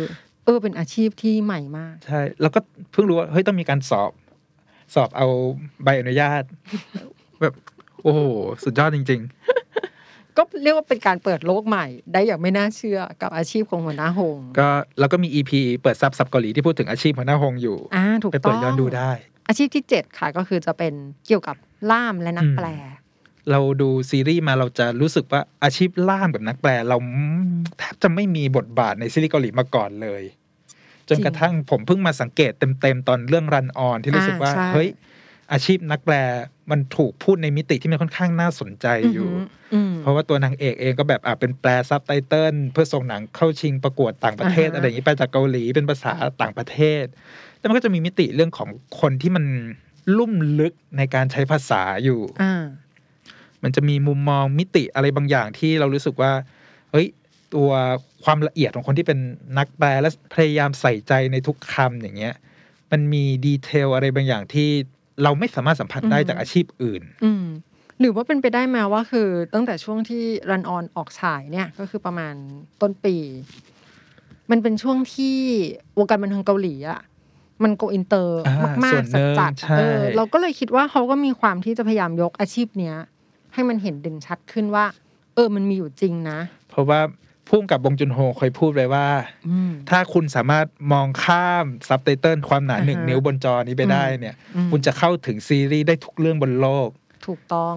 [0.46, 2.60] เออเป็นอาชีพที่ใหม่มาก ใช่แล้วก็
[2.92, 4.12] เพิ่งรู้ว่าเฮ้ยต้องมีการสอบ
[4.94, 5.26] สอบเอา
[5.82, 6.42] ใบอนุญาต
[7.40, 7.54] แบบ
[8.02, 8.20] โอ้โห
[8.64, 9.22] สุดยอดจริง
[10.36, 19.10] ก็เรียกว่าเป็นการเปิดโลกใหม่ ได้อย่างไม่น่าเชื่อกับอาชีพของหัวหน้าฮงๆก็แล้วก็มี EP เปิดซับซับเกาหลีที่พูดถึงอาชีพหัวหน้าฮงอยู่อ่าถูกต้องไปเปิดย้อนดูได้
[19.48, 20.94] อาชีพที่เจ็ดค่ะก็คือจะเป็น
[21.26, 21.56] เกี่ยวกับ
[21.90, 22.68] ล่ามและนักอืมแปล
[23.50, 26.96] เราดูซีรีส์มาเราจะรู้สึกว่าอาชีพล่ามกับนักแปลเรา
[27.78, 30.22] แทบจะไม่มีบทบาทในซีรีส์เกาหลีมาก่อนเลย
[31.08, 34.90] จนกระทั่งผมเพิ่งมาสังเกตเต็มๆตอนเรื่อง Run On ที่รู้สึกว่าอ่าใช่เฮ้ย
[35.52, 36.14] อาชีพนักแปล
[36.70, 39.28] มันถูกพูดในมิติที่มันค่อนข้างน่าสนใจอยู่
[39.74, 47.04] อืมเพราะว่าตัวนางเอกเองก็แบบอะเป็นแปลซับไตเติลเพื่อส่งหนังเข้าชิงประกวดต่างประเทศอ่าฮะอะไรอย่างนี้ไปจากเกาหลีเป็นภาษาต่างประเทศ
[47.58, 48.68] แล้วมันก็จะมีมิติเรื่องของ
[49.00, 49.44] คนที่มัน
[50.18, 52.64] ลุ่มลึกในการใช้ภาษาอยู่อ่า
[53.66, 56.32] มันจะมีมุมมองมิติอะไรบางอย่างที่เรารู้สึกว่า
[56.92, 57.06] เฮ้ย
[57.54, 57.70] ตัว
[58.24, 59.18] ความละเอียดของคนที่เป็น
[59.58, 62.34] นักแปลและพยายามใส่ใจในทุกคำอย่างเงี้ย
[62.92, 64.68] มันมี detail อะไรบางอย่างที่
[65.22, 67.44] เราไม่สามารถสัมผัสได้อืมจากอาชีพอื่น อืม
[68.00, 72.34] หรือว่าเป็นไปได้ไหมว่าคือตั้งแต่ช่วงที่ Run On ออกฉายเนี่ยก็คือประมาณ
[72.80, 73.16] ต้นปี
[74.50, 75.36] มันเป็นช่วงที่
[75.98, 77.00] วงการบันเทิงเกาหลีอะ
[77.62, 82.96] มัน go inter อ่ามากส่วนๆหนึ่งจัดๆใช่เออเราก็เลยคิดว่าเขาก็มีความที่จะพยายามยกอาชีพเนี้ย
[83.56, 84.84] ให้มันเห็นเด่นชัดขึ้นว่า
[85.34, 86.38] เออมันมีอยู่จริงนะ
[86.70, 87.00] เพราะว่า
[87.48, 89.06] ผู้กำกับบงจุนโฮเคยพูดไว้ว่า
[89.48, 96.88] อืมถ้าคุณสามารถมองข้ามซับไตเติลความหนาหนึ่งอ่าฮะนิ้วบนจอนี้ไปได้เนี่ยอืมคุณจะเข้าถึงซีรีส์ได้ทุกเรื่องบนโลก
[97.26, 97.76] ถูกต้อง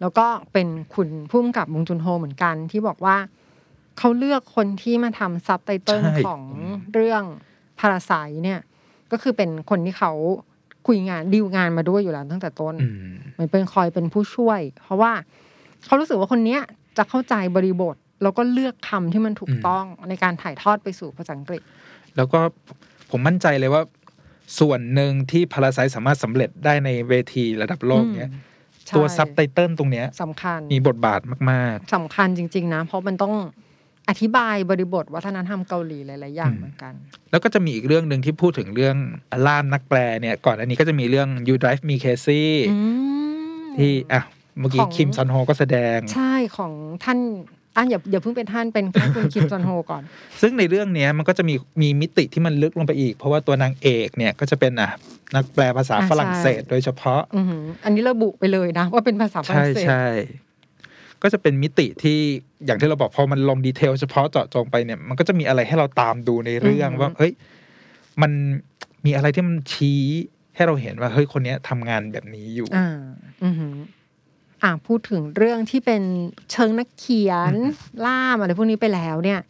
[0.00, 3.16] แล้วก็เป็นคุณพุ่มกับบงจุนโฮเหมือนกันที่บอกว่า
[3.98, 6.42] เขาเลือกคนที่มาทำซับไตเติลใช่ของ
[6.94, 7.22] เรื่อง
[7.78, 8.12] พาราไซ
[8.44, 8.60] เนี่ย
[9.10, 10.12] ก็คือเป็นคนที่เขา
[10.86, 15.12] คุยงานดีลงานมาด้วยอยู่แล้วตั้งแต่ต้นอืมเหมือนเป็นคอยเป็นผู้ช่วย เพราะว่า
[15.86, 16.60] เขารู้สึกว่าคนเนี้ย
[16.96, 21.62] จะเข้าใจบริบท แล้วก็เลือกคำที่มันถูกต้องในการถ่ายทอดไปสู่ภาษาอังกฤษ
[22.16, 22.40] แล้วก็
[23.10, 23.82] ผมมั่นใจเลยว่า
[24.58, 28.30] ส่วนหนึ่งที่พาราไซสามารถสำเร็จได้ในเวทีระดับโลกเนี้ย
[28.86, 33.34] ใช่ตัวซับไตเติลตรงเนี้ยสำคัญมีบทบาทมากสำคัญจริง ๆ นะ เพราะมันต้อง
[34.08, 38.96] อธิบายบริบทวัฒนธรรมเกาหลีหลายๆอย่างอืมเหมือนกันๆแล้วก็จะมีอีกเรื่องหนึ่งที่พูดถึงเรื่อง
[39.46, 42.78] ล่ามนักแปลเนี่ย ก่อนอันนี้ก็จะมีเรื่อง You Drive Me Crazy อื
[43.64, 44.22] มที่อะ
[44.58, 46.72] เมื่อกี้ของคิมซอนโฮก็แสดง ใช่ของ
[47.04, 47.18] ท่าน
[47.76, 50.02] อะอย่าอย่าเพิ่งเป็นท่านเป็นแค่คุณคิมจอนโฮก่อน
[50.40, 54.90] ซึ่งในเรื่องเนี้ยมันก็จะมีมีมิติที่มันลึกลงไปอีก เพราะว่าตัวนางเอกเนี่ยก็จะเป็นอะ
[55.34, 60.06] นักแปลภาษาอ่าฝรั่งเศสใช่โดยเฉพาะอือหืออันนี้ระบุไปเลยนะ ว่าเป็นภาษาฝรั่ใช่งเศสใช่
[61.22, 62.20] ก็จะเป็นมิติที่
[62.66, 67.32] อย่างที่เราบอกพอมันลงดีเทลเฉพาะเจาะจงไปเนี่ยมันก็จะมีอะไรให้เราตามดูในเรื่องอือหือว่าเฮ้ย
[68.22, 68.32] มัน
[69.06, 70.00] มีอะไรที่มันชี้
[70.54, 72.88] ให้เราเห็นว่าเฮ้ยคนเนี้ยทำงานแบบนี้อยู่อ่า
[73.44, 73.74] อือหือ
[74.62, 76.02] อ่าพูดถึงเรื่องที่เป็น
[76.52, 77.54] เชิงนักเขียน
[78.06, 79.40] ล่ามอะไรพวกนี้ไปแล้วเนี่ย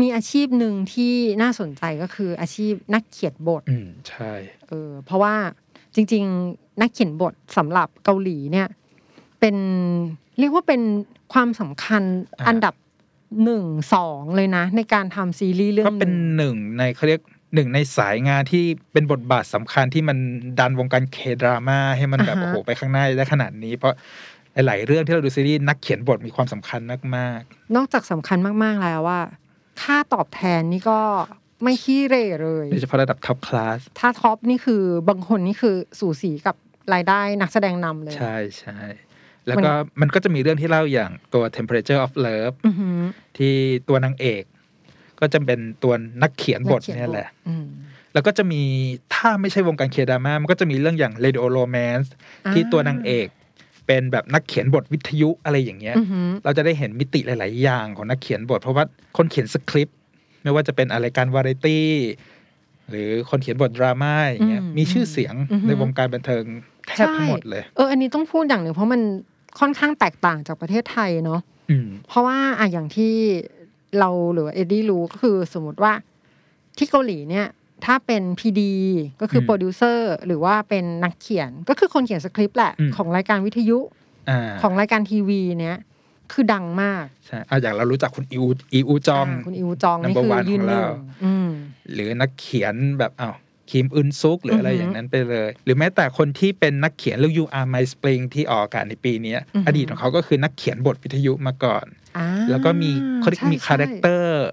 [0.00, 4.32] มีอาชีพหนึ่งที่น่าสนใจก็คืออาชีพนักเขียนบท อืมใช่
[4.68, 5.34] เออเพราะว่า
[5.94, 8.68] จริง ๆ นักเขียนบทสำหรับเกาหลีเนี่ย
[9.40, 9.56] เป็น
[10.38, 10.82] เรียกว่าเป็น
[11.32, 12.02] ความสำคัญ
[12.38, 12.74] อ่าอันดับ
[13.44, 17.20] หนึ่งสองเลยนะ ในการทำซีรีส์เรื่องก็เป็นหนึ่งหนึ่งในเขาเรียก
[17.54, 20.18] หนึ่งในสายงานที่เป็นบทบาทสำคัญที่มัน
[20.58, 23.94] ดันวงการเคดราม่าให้มันแบบอ่าฮะโอ้โหไปข้างหน้าได้ขนาดนี้ เพราะ
[24.66, 26.80] หลายๆเรื่องที่เราดูซีรีส์นักเขียนบทมีความสำคัญ
[27.16, 27.40] มาก
[27.76, 29.20] นอกจากสำคัญมากๆแล้วว่า
[29.82, 31.00] ค่าตอบแทนนี่ก็
[31.62, 36.56] ไม่ขี้เหร่เลยๆโดยเฉพาะระดับท็อปคลาสถ้าท็อปนี่คือบางคนนี่คือสูสีกับ
[36.94, 38.78] รายได้นักแสดงนำเลย ใช่ใช่
[39.48, 43.00] แล้วก็มันก็จะมีเรื่องที่เล่าอย่างตัว temperature of love อือหือ
[43.38, 43.54] ที่
[43.88, 44.44] ตัวนางเอก
[45.20, 47.66] ก็จะเป็นตัวนักเขียนบทกขีเนี่ยแหละอืม
[48.14, 48.62] แล้วก็จะมี
[49.14, 52.08] ถ้าไม่ใช่วงการเคดราม่ามันก็จะมีเรื่องอย่าง radio romance
[52.46, 53.28] อ่าที่ตัวนางเอก
[53.86, 58.84] เป็นแบบนักเขียนบทวิทยุอะไรอย่างเงี้ยอือหือเราจะได้เห็นมิติหลาย ๆ อย่างของนักเขียนบท เพราะว่า
[59.16, 59.98] คนเขียนสคริปต์
[60.42, 61.88] ไม่ว่าจะเป็นอะไรการวาไรตี้
[62.90, 66.44] หรือคนเขียนบทดราม่าอย่างเงี้ยอืมมีชื่อเสียงอือฮึในวงการบันเทิง
[66.88, 69.00] แทบทั้งหมดเลย เออ อันนี้ต้องพูดอย่างหนึ่งเพราะมัน
[69.60, 71.40] ค่อนข้างแตกต่างจากประเทศไทยเนาะ
[71.70, 73.14] อืมเพราะว่าอะอย่างที่
[73.98, 75.92] เราหรือว่าเอ็ดดี้รู้ก็คือสมมติว่า
[76.78, 77.46] ที่เกาหลีเนี่ย
[77.84, 78.74] ถ้าเป็น PD
[79.20, 83.78] ก็คืออมโปรดิวเซอร์หรือว่าเป็นนักเขียนก็คือคนเขียนสคริปต์แหละอืมของรายการวิทยุ
[84.30, 85.78] อ่าของรายการทีวีเนี้ย
[86.32, 88.44] คือดังมากใช่อะอย่างเรารู้จักคุณอิว
[88.74, 91.48] อิวจองาคุณอิวจองนี่ number คือ one ยืนหนึ่ของงเราอืม
[91.92, 93.34] หรือนักเขียนแบบอ้าว
[93.70, 101.86] คิมอึนซุกหรืออะไรอือฮึอย่างนั้นไปเลย หรือแม้แต่คนที่เป็นนักเขียนเรื่อง You Are My Spring ที่ออกอากาศในปีเนี้ยอือฮึอดีตของเขาก็คือนักเขียนบทวิทยุมาก่อน
[102.18, 104.44] อ่าแล้วก็มีเขาเรียกใช่มี character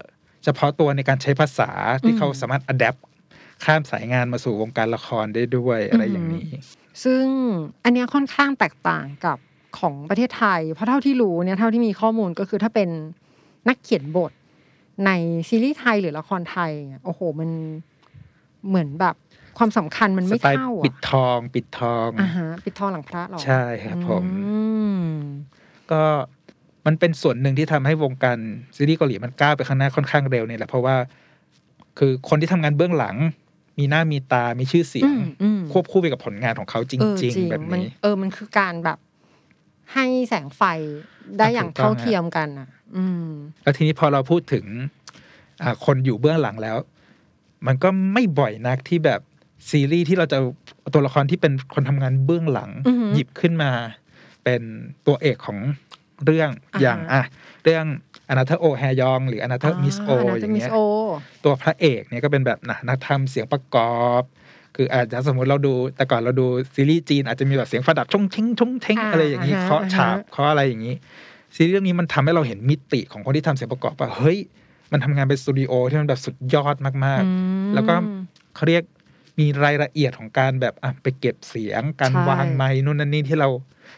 [0.44, 1.70] เฉพาะตัวในการใช้ภาษา
[2.04, 2.96] ที่อืมเขาสามารถ adapt
[3.64, 6.48] ข้ามสายงานมาสู่วงการละครได้ด้วยอะไรอย่างนี้
[7.04, 7.24] ซึ่ง
[7.84, 9.38] อันเนี้ยค่อนข้างแตกต่างกับ
[9.78, 12.88] ของประเทศไทย เพราะเท่าที่รู้เนี่ยเท่าที่มีข้อมูลก็คือถ้าเป็น
[13.68, 14.32] นักเขียนบท
[15.06, 15.10] ใน
[15.48, 17.50] ซีรีส์ไทยหรือละครไทยเนี่ยโอ้โห มัน
[18.68, 19.14] เหมือนแบบ
[19.58, 24.32] ความสำคัญมันสไม่ไตล์เท่าปิดอะทองปิดทองอ่าฮะปิดทองหลังพระเหรอใช่ครับผมอื
[25.00, 25.04] ม
[25.90, 26.02] ก็
[26.86, 28.38] มันเป็นส่วนหนึ่งที่ทำให้วงการ
[28.76, 30.96] ซีรีส์เกาหลีมันก้าวไปข้างหน้าค่อนข้างเร็วเนี่ยแหละเพราะว่า
[31.98, 33.16] คือคนที่ทำงานเบื้องหลัง
[33.78, 38.98] มีหน้ามีตา มีชื่อเสียงอืมอืมควบคู่ไปกับผลงานของเขาจเออริง ๆ แบบมันนี้เออมันคือการแบบ
[39.94, 40.62] ให้แสงไฟ
[41.38, 43.28] ได้อะอย่างถูกต้องเท่าเทียมกันอะ อืม
[43.62, 44.64] แล้วทีนี้พอเราพูดถึง
[45.62, 46.76] อ่าคนอยู่เบื้องหลังแล้ว
[47.66, 49.20] มันก็ไม่บ่อยนักที่แบบ
[49.70, 50.38] ซีรีส์ที่เราจะ
[50.80, 53.70] เอาตัวละครที่เป็นคนทำงานเบื้องหลัง อือหือหยิบขึ้นมา
[54.44, 54.62] เป็น
[55.06, 55.58] ตัวเอกของ
[56.24, 57.22] เรื่องอ่าฮะอย่างอะ
[57.64, 57.84] เรื่อง
[58.28, 60.78] อนาเธอโอแฮยองหรืออนาเธอมิสโออย่างมิเงี้สยโอ
[61.44, 64.22] ตัวพระเอกเนี่ยก็เป็นแบบนะนักทำเสียงประกอบ
[64.76, 70.94] คืออาจจะสมมติเราดูแต่ก่อนเราดูซีรีส์จีนอาจจะมีแบบเสียงฝาดับชงเชงชงเชงอ่าอะไรอย่างนี้อ่าฮะเคาะฉาบอ่าฮะเคาะอะไรอย่างนี้
[71.56, 74.38] ซีรีส์เรื่องนี้มันทำให้เราเห็นมิติของคนที่ทำเสียงประกอบว่าเฮ้ย
[74.92, 77.30] มันทำงานเป็นสตูดิโอที่มันแบบสุดยอดมากอื
[77.68, 77.94] มๆแล้วก็
[78.54, 78.82] เขาเรียก
[79.38, 83.48] มีรายละเอียดของการแบบอะไปเก็บเสียง การใช่วางไม้นู่นนั่นนี่ที่เรา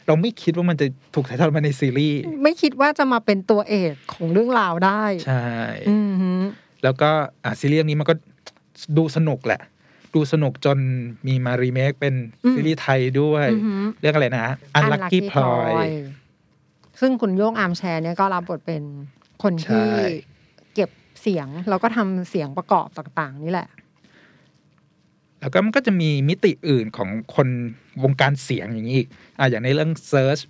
[0.07, 5.46] เราไม่คิดว่ามันจะถูกถ่ายทอดมาในซีรีส์ ไม่คิดว่าจะมาเป็นตัวเอกของเรื่องราวได้ ใช่
[5.90, 6.33] อืมฮึ
[6.85, 7.11] แล้วก็
[7.44, 8.14] อะซีรีส์เรื่องนี้มันก็
[8.96, 9.61] ดูสนุกแหละ
[10.14, 10.79] ดูสนุกจน
[11.27, 12.14] มีมารีเมคเป็น
[12.53, 14.46] ซีรีส์ไทยด้วยอือฮึเรื่องอะไรนะ
[14.79, 15.88] Unlucky Unlucky Ploy Ploy
[17.01, 18.83] ซึ่งคุณโยงอาร์มแชร์เนี่ยก็รับบทเป็น
[19.42, 19.94] คนที่ใช่
[20.74, 20.90] เก็บ
[21.22, 23.68] เสียง แล้วก็ทำเสียงประกอบต่าง ๆ นี่แหละ
[25.40, 27.48] แล้วก็มันก็จะมีมิติอื่นของคน
[28.02, 30.42] วงการเสียงอย่างนี้อีกอะอย่างในเรื่อง Search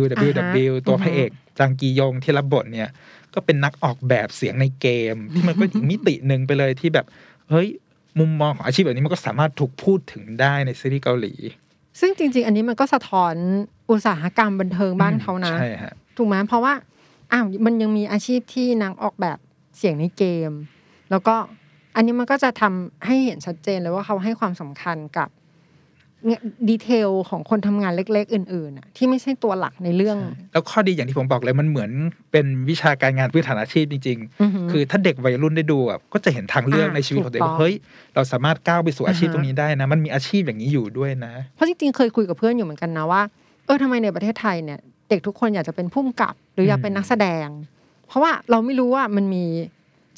[0.00, 2.88] WWW ตัวพระเอกจางกียงที่รับบทเนี่ย
[3.34, 7.06] ก็เป็นนักออกแบบเสียงในเกม ที่มันก็อีกมิติหนึ่งไปเลยที่แบบ
[7.50, 7.68] เฮ้ย
[8.18, 11.34] มุมมองของอาชีพแบบนี้มันก็สามารถถูกพูดถึงได้ในซีรีส์เกาหลี
[12.00, 13.34] ซึ่งจริง ๆ อันนี้มันก็สะท้อน
[13.90, 16.74] อุตสาหกรรมบันเทิงบ้านเขานะ ใช่ฮะ ถูกไหมเพราะว่า
[17.32, 19.38] อ้าวมันยังมีอาชีพที่นักออกแบบ
[19.80, 20.52] เสียงในเกม
[21.10, 21.34] แล้วก็
[21.96, 25.28] อันนี้มันก็จะทำให้เห็นชัดเจนเลยว่าเขาให้ความสำคัญกับ
[26.26, 30.18] เนี่ยดีเทลของคนทำงานเล็ก ๆ อื่นๆอะที่ไม่ใช่ตัวหลักในเรื่อง
[30.52, 31.90] แล้วข้อดีอย่างที่ผมบอกเลยมันเหมือน
[32.32, 37.74] เป็นวิชาการงานพื้นฐานอาชีพจริงอือหือๆคือถ้าเด็กวัยรุ่นได้ดูอะก็จะเห็นทางเลือกอ่าในชีวิตของตัวเองถูกต้องว่าเฮ้ย
[38.14, 43.22] เราสามารถก้าวไปสู่อาชีพอ่าฮะตรงนี้ได้นะ มันมีอาชีพอย่างนี้อยู่ด้วยนะ เพราะจริงๆเคยคุยกับเพื่อนอยู่เหมือนกันนะว่า
[43.66, 47.46] เออทำไมในประเทศไทยเนี่ย เด็กทุกคนอยากจะเป็นผู้กำกับ หรืออยากเป็นนักแสดง
[48.10, 49.44] เพราะว่าเราไม่รู้ว่ามันมี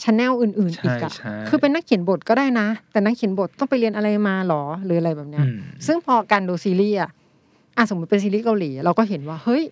[0.03, 7.11] ชแนลอื่นๆอีกอะใช่ใช่คือเป็นนักเขียนบทก็ได้นะ แต่นักเขียนบทต้องไปเรียนอะไรมาหรอหรืออะไรแบบเนี้ยอืมซึ่งพอการดูซีรีส์อะ
[7.77, 9.63] อะสมมติเป็นซีรีส์เกาหลี เราก็เห็นว่าเฮ้ย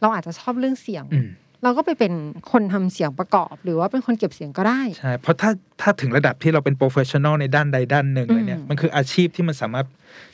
[0.00, 1.28] เราอาจจะชอบเรื่องเสียงอืม
[1.62, 2.12] เราก็ไปเป็น
[2.52, 9.86] คนทำเสียงประกอบ หรือว่าเป็นคนเก็บเสียงก็ได้ ใช่ เพราะถ้าถ้าถึงระดับที่เราเป็น professional ในด้านใดด้านหนึ่งเลยเนี่ยอืมมันคืออาชีพที่มันสามารถ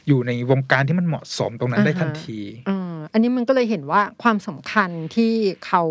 [0.09, 5.33] อยู่ในวงการที่มันเหมาะสมตรงนั้นได้อ่าฮะทันทีเอออันนี้มันก็เลยเห็นว่าความสำคัญที่
[5.67, 5.83] เขา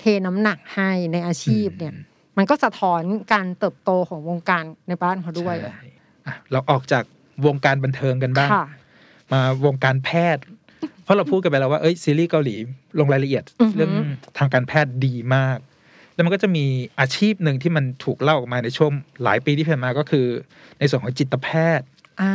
[0.00, 1.94] เทน้ำหนักให้ในอาชีพเนี่ย
[2.36, 5.84] มันก็สะท้อนการเติบโตของวงการในบ้านเขาด้วยใช่
[6.26, 7.04] อะเราออกจาก
[7.46, 8.66] วงการบันเทิงกันบ้างค่ะ
[9.32, 10.44] มาวงการแพทย์
[11.02, 12.54] เพราะเราพูดกันไปแล้วว่าเอ้ยซีรีส์เกาหลี
[12.98, 13.92] ลงรายละเอียดอือหือเรื่อง
[14.38, 15.58] ทางการแพทย์ดีมาก
[16.14, 16.64] แล้วมันก็จะมี
[17.00, 20.26] อาชีพหนึ่งที่มันถูกเล่าออกมาในช่วงหลายปีที่ผ่านมาก็คือ
[20.78, 21.86] ในส่วนของจิตแพทย์
[22.20, 22.32] อ่า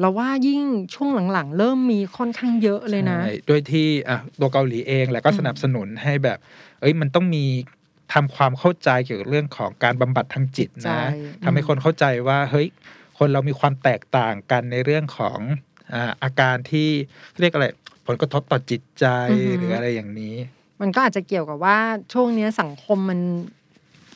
[0.00, 0.62] เราว่ายิ่ง
[0.94, 6.38] ช่วงหลังๆ เริ่มมีค่อนข้างเยอะเลยนะใช่โดยที่อะตัวเกาหลีเองแหละก็อืมสนับสนุนให้แบบ
[6.80, 7.44] เอ้ยมันต้องมี
[8.12, 11.10] ทำความเข้าใจเกี่ยวกับเรื่องของการบำบัดทางจิตใช่นะ
[11.44, 12.68] ทำให้คนเข้าใจว่าเฮ้ย
[13.18, 15.38] คนเรามีความแตกต่างกันในเรื่องของ
[15.92, 16.88] อ่าอาการที่
[17.40, 17.66] เรียกอะไร
[18.06, 20.34] ผลกระทบต่อจิตใจอือหือหรืออะไรอย่างนี้
[20.80, 21.78] มันก็อาจจะเกี่ยวกับว่า
[22.12, 23.20] ช่วงเนี้ยสังคมมัน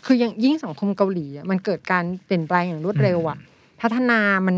[0.04, 3.38] คือยังยิ่งสังคมเกาหลีอะมันเกิดการเปลี่ยนแปลงอย่างรวดเร็วอะ
[3.80, 4.56] พัฒนามัน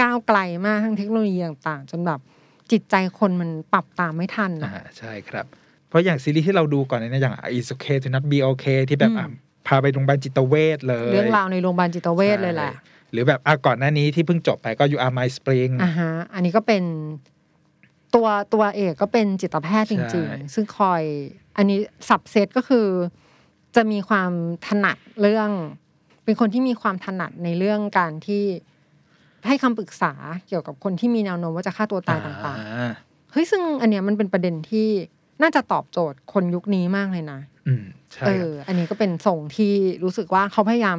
[0.00, 2.20] ก้าวไกลมากทั้งเทคโนโลยีต่างๆ จนแบบ
[2.72, 5.46] จิตใจคนมันปรับตามไม่ทันอ่าอะใช่ครับ
[5.88, 9.28] เพราะอย่างซีรีส์ที่เราดูก่อนเนี่ยอย่าง Is okay to not be okay ที่แบบอืมอะ
[9.66, 12.82] พาไปโรงพยาบาลจิตเวชเลย เรื่องราวในโรงพยาบาลจิตเวชเลยแหละใช่
[13.12, 16.82] หรือแบบอะก่อนหน้านี้ที่เพิ่งจบไปก็ You Are My Spring อ่าฮะอันนี้ก็เป็น
[18.14, 21.02] ตัวตัวเอกก็เป็นจิตแพทย์จริงใช่ๆซึ่งคอย
[21.56, 21.78] อันนี้
[22.08, 22.86] สับเซตก็คือ
[23.76, 24.30] จะมีความ
[24.66, 25.50] ถนัดเรื่อง
[26.24, 28.44] เป็นคนที่มีความถนัดในเรื่องการที่
[29.46, 30.12] ให้คำปรึกษา
[30.48, 34.88] เกี่ยวกับคนที่มีแนวโน้มว่าจะฆ่าตัวตายต่างอ่ๆเฮ้ยซึ่งอันเนี้ยมันเป็นประเด็นที่
[35.42, 39.72] น่าจะตอบโจทย์คนยุคนี้มากเลยนะอืมใช่เอครัอบอันนี้ก็เป็นส่งที่
[40.04, 40.98] รู้สึกว่าเขาพยายาม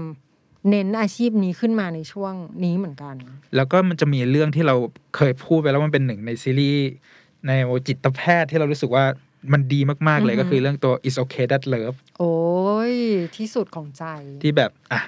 [0.70, 2.34] เน้นอาชีพนี้ขึ้นมาในช่วง
[2.64, 3.16] นี้เหมือนกัน
[3.56, 4.76] แล้วก็มันจะมีเรื่องที่เรา
[5.16, 6.88] เคยพูดไปแล้วมันเป็นหนึ่งในซีรีส์
[7.48, 7.52] ใน
[7.88, 9.06] จิตแพทย์ที่เรารู้สึกว่า
[9.54, 12.36] มันดีมาก ๆ เลยอือฮึก็คือเรื่องตัว Is okay that love โอ้
[12.92, 12.94] ย
[13.38, 14.04] ที่สุดของใจ
[14.44, 15.02] ที่แบบ อะ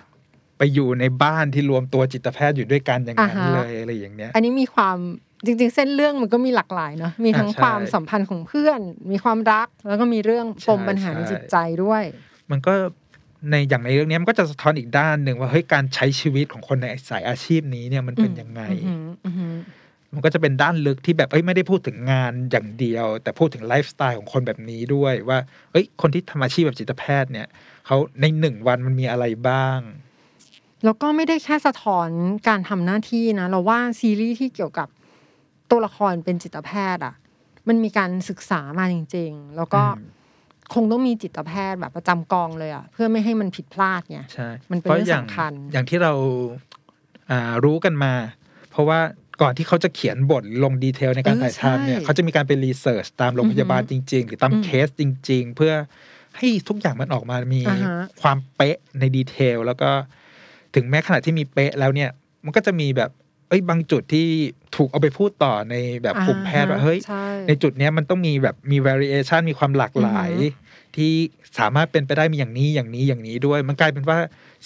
[0.59, 4.97] ไปอยู่ในบ้านที่รวมตัวจิตแพทย์อยู่ด้วยกันอย่างนั้นอ่าฮะเลยอะไรอย่างเนี้ย อันนี้มีความ
[5.45, 8.79] จริง ๆ เส้นเรื่องมันก็มีหลากหลายเนอะมีทั้งอ่าใช่ความสัมพันธ์ของเพื่อน
[9.11, 12.03] มีความรักแล้วก็มีเรื่องปมใช่ปัญหาในใช่จิตใจด้วย
[12.51, 12.73] มันก็
[13.49, 19.55] ในอย่างในเรื่องนี้มันก็จะสะท้อนอีกด้านหนึ่งว่าเฮ้ยการใช้ชีวิตของคนในสายอาชีพนี้เนี่ยมันเป็นยังไงอืมอืมอืม
[20.13, 25.37] มันก็จะเป็นด้านลึกที่แบบเอ้ยไม่ได้พูดถึงงานอย่างเดียว แต่พูดถึงไลฟ์สไตล์ของคนแบบนี้ด้วยว่า
[25.71, 27.47] เอ้ยคนที่ทำอาชีพแบบจิตแพทย์เนี่ย
[27.85, 29.79] เขาในหนึ่งวันมันมีอะไรบ้าง
[30.85, 32.09] แล้วก็ไม่ได้แค่สะท้อน
[32.47, 34.87] การทำหน้าที่นะ เราว่าซีรีส์ที่เกี่ยวกับ
[35.69, 37.15] ตัวละครเป็นจิตแพทย์อะ
[37.67, 40.07] มันมีการศึกษามาจริง ๆ แล้วก็อืม
[40.73, 46.13] คงต้องมีจิตแพทย์แบบประจำกองเลยอะ เพื่อไม่ให้มันผิดพลาดไงใช่มันเป็นพราะเรื่องย่าสำคัญ อย่างที่เรา
[47.31, 48.13] อ่ารู้กันมา
[48.71, 48.99] เพราะว่า
[49.41, 55.73] ก่อนที่เขาจะเขียนบทลง detail ในการเออถ่ายทำเนี่ยใช่เขาจะมีการไป research ตามโรงพยาบาลจริง ๆ หรือตามอืมเคสจริง ๆ เพื่อ
[56.37, 59.89] ให้ทุกอย่างมันออกมามีอ่าฮะความเป๊ะในดีเทลแล้วก็
[60.75, 62.09] ถึงแม้ขณะที่มีเป๊ะแล้วเนี่ย
[62.45, 63.11] มันก็จะมีแบบ
[63.49, 64.27] เอ้ยบางจุดที่
[64.75, 71.11] ถูกเอาไปพูดต่อในแบบกลุ่มแพทย์ว่าเฮ้ยใช่ในจุดเนี้ยมันต้องมีแบบมี variation มีความหลากหลายอือฮึที่
[71.59, 74.17] สามารถเป็นไปได้มีอย่างนี้อย่างนี้อย่างนี้ด้วย มันกลายเป็นว่า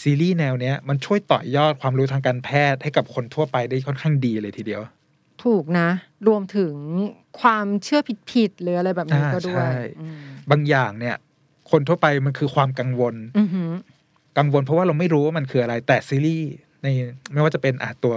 [0.02, 4.82] ซีรีส์แนวเนี้ยมันช่วยต่อยอดความรู้ทางการแพทย์ให้กับคนทั่วไปได้ค่อนข้างดีเลยทีเดียว
[5.44, 5.90] ถูกนะ
[6.28, 6.74] รวมถึง
[7.42, 10.20] ความเชื่อผิดๆหรืออะไรแบบนี้อ่าก็ด้วยใช่อืม
[10.52, 11.16] บางอย่างเนี่ย
[11.72, 13.72] คนทั่วไปมันคือความกังวลอือหือ
[14.38, 16.52] กังวลเพราะว่าเราไม่รู้ว่ามันคืออะไรแต่ซีรีส์
[16.84, 16.88] ใน
[17.34, 18.16] ไม่ว่าจะเป็นอาตัว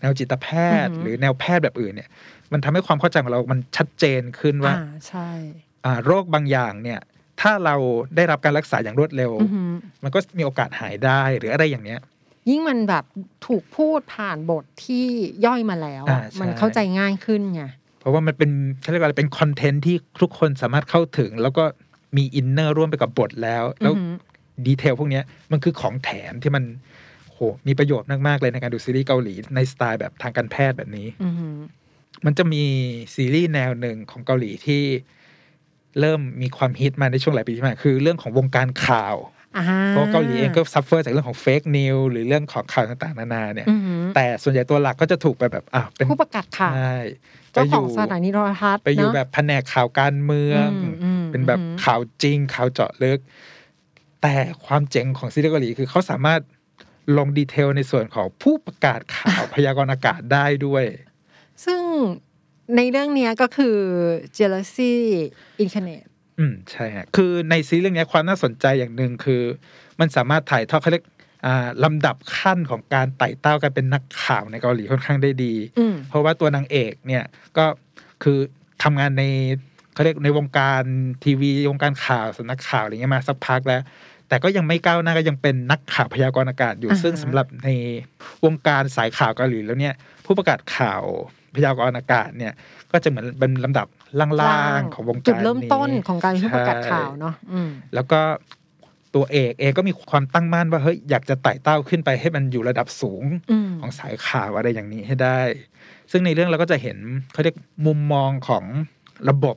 [0.00, 0.46] แนวจิตแพ
[0.86, 2.08] ทย์ หรือแนวแพทย์แบบอื่นเนี่ย
[2.52, 5.28] มันทำให้ความเข้าใจของเรามันชัดเจนขึ้นว่าอ่าใช่
[5.84, 7.00] อ่าโรคบางอย่างเนี่ย
[7.40, 7.76] ถ้าเรา
[8.16, 9.72] ได้รับการรักษาอย่างรวดเร็วอือหือ
[10.02, 12.00] มันก็มีโอกาสหายได้หรืออะไรอย่างเนี้ย
[12.50, 13.04] ยิ่งมันแบบ
[13.46, 15.06] ถูกพูดผ่านบทที่
[15.46, 17.62] ย่อยมาแล้วอะอ่าใช่มันเข้าใจง่ายขึ้นไง
[18.00, 18.50] เพราะว่ามันเป็น
[18.80, 21.64] เขาเรียกว่าอะไรเป็น content ที่ทุกคนสามารถเข้าถึง แล้วก็
[22.16, 24.14] มี inner ร่วมไปกับบทแล้ว แล้วอือหือ
[24.66, 26.64] detail พวกเนี้ยมันคือของแถมที่มัน
[27.30, 31.56] โหมีประโยชน์มาก ๆ เลยในการดูซีรีส์เกาหลีในสไตล์แบบทางการแพทย์แบบนี้อือหือ
[32.24, 32.64] มันจะมี
[33.14, 34.82] ซีรีส์แนวหนึ่งของเกาหลีที่
[36.00, 39.16] เริ่มมีความฮิตมาในช่วงหลายปีที่ผ่านมาคือเรื่องของวงการข่าว
[39.56, 46.96] อ่าเพราะเกาหลีเองก็suffer จากเรื่องของ fake news หรือเรื่องของข่าวต่างๆ นานาเนี่ยอือหือแต่ส่วนใหญ่ตัวหลักก็จะถูกไปแบบอะเป็นผู้ประกาศข่าวใช่
[47.52, 53.18] เจ้าของไปอองยู่สถานีโทรทัศน์ไปอยู่เนะแบบแผนกข่าวการเมืองอืมอืมเป็นแบบอืมข่าวจริงข่าวเจาะลึก
[54.26, 56.40] แต่ความเจ๋งของซีรีส์เกาหลีคือเขาสามารถ
[57.18, 60.84] ลง detail ในส่วนของผู้ประกาศข่าวพยากรณ์อากาศได้ด้วย
[61.64, 61.82] ซึ่ง
[62.76, 63.76] ในเรื่องเนี้ยก็คือ
[64.36, 64.94] Jealousy
[65.62, 69.42] Incarnate อืมใช่ฮะคือในซีรีส์เรื่องนี้ความน่าสนใจอย่างหนึ่งคือ
[70.00, 71.04] มันสามารถถ่ายทอดเขาเรียก
[71.46, 77.24] อ่าลำดับขั้นของการไต่เต้ากันเป็นนักข่าวในเกาหลีค่อนข้างได้ดีอืมเพราะว่าตัวนางเอกเนี่ย
[77.56, 77.64] ก็
[78.22, 78.38] คือ
[78.82, 79.24] ทำงานใน
[79.94, 80.82] เขาเรียกในวงการ
[81.24, 83.82] ทีวีวงการข่าวสำนักข่าวอะไรเงี้ยมาสักพักแล้ว
[84.34, 87.68] แต่ก็ยังไม่ก้าวหน้าก็ยังเป็นนักข่าวพยากรณ์อากาศอยู่อ่าฮะซึ่งสำหรับใน
[88.44, 89.94] วงการสายข่าวเกาหลีแล้วเนี่ย
[90.24, 91.02] ผู้ประกาศข่าว
[91.54, 92.52] พยากรณ์อากาศเนี่ย
[92.92, 93.86] ก็จะเหมือนเป็นลำดับ
[94.20, 98.20] ล่างๆของวงการจุดเริ่มต้นนี้ของการเป็นผู้ประกาศใช่ข่าวเนาะอืมแล้วก็
[99.14, 105.40] ตัวเอกเองก็มีความตั้งมั่นว่าเฮ้ยอยากจะไต่เต้าขึ้นไปให้มันอยู่ระดับสูงอืมของสายข่าวอะไรอย่างนี้ให้ได้
[106.10, 106.98] ซึ่งในเรื่องเราก็จะเห็น
[107.32, 108.64] เขาเรียกมุมมองของ
[109.28, 109.56] ระบบ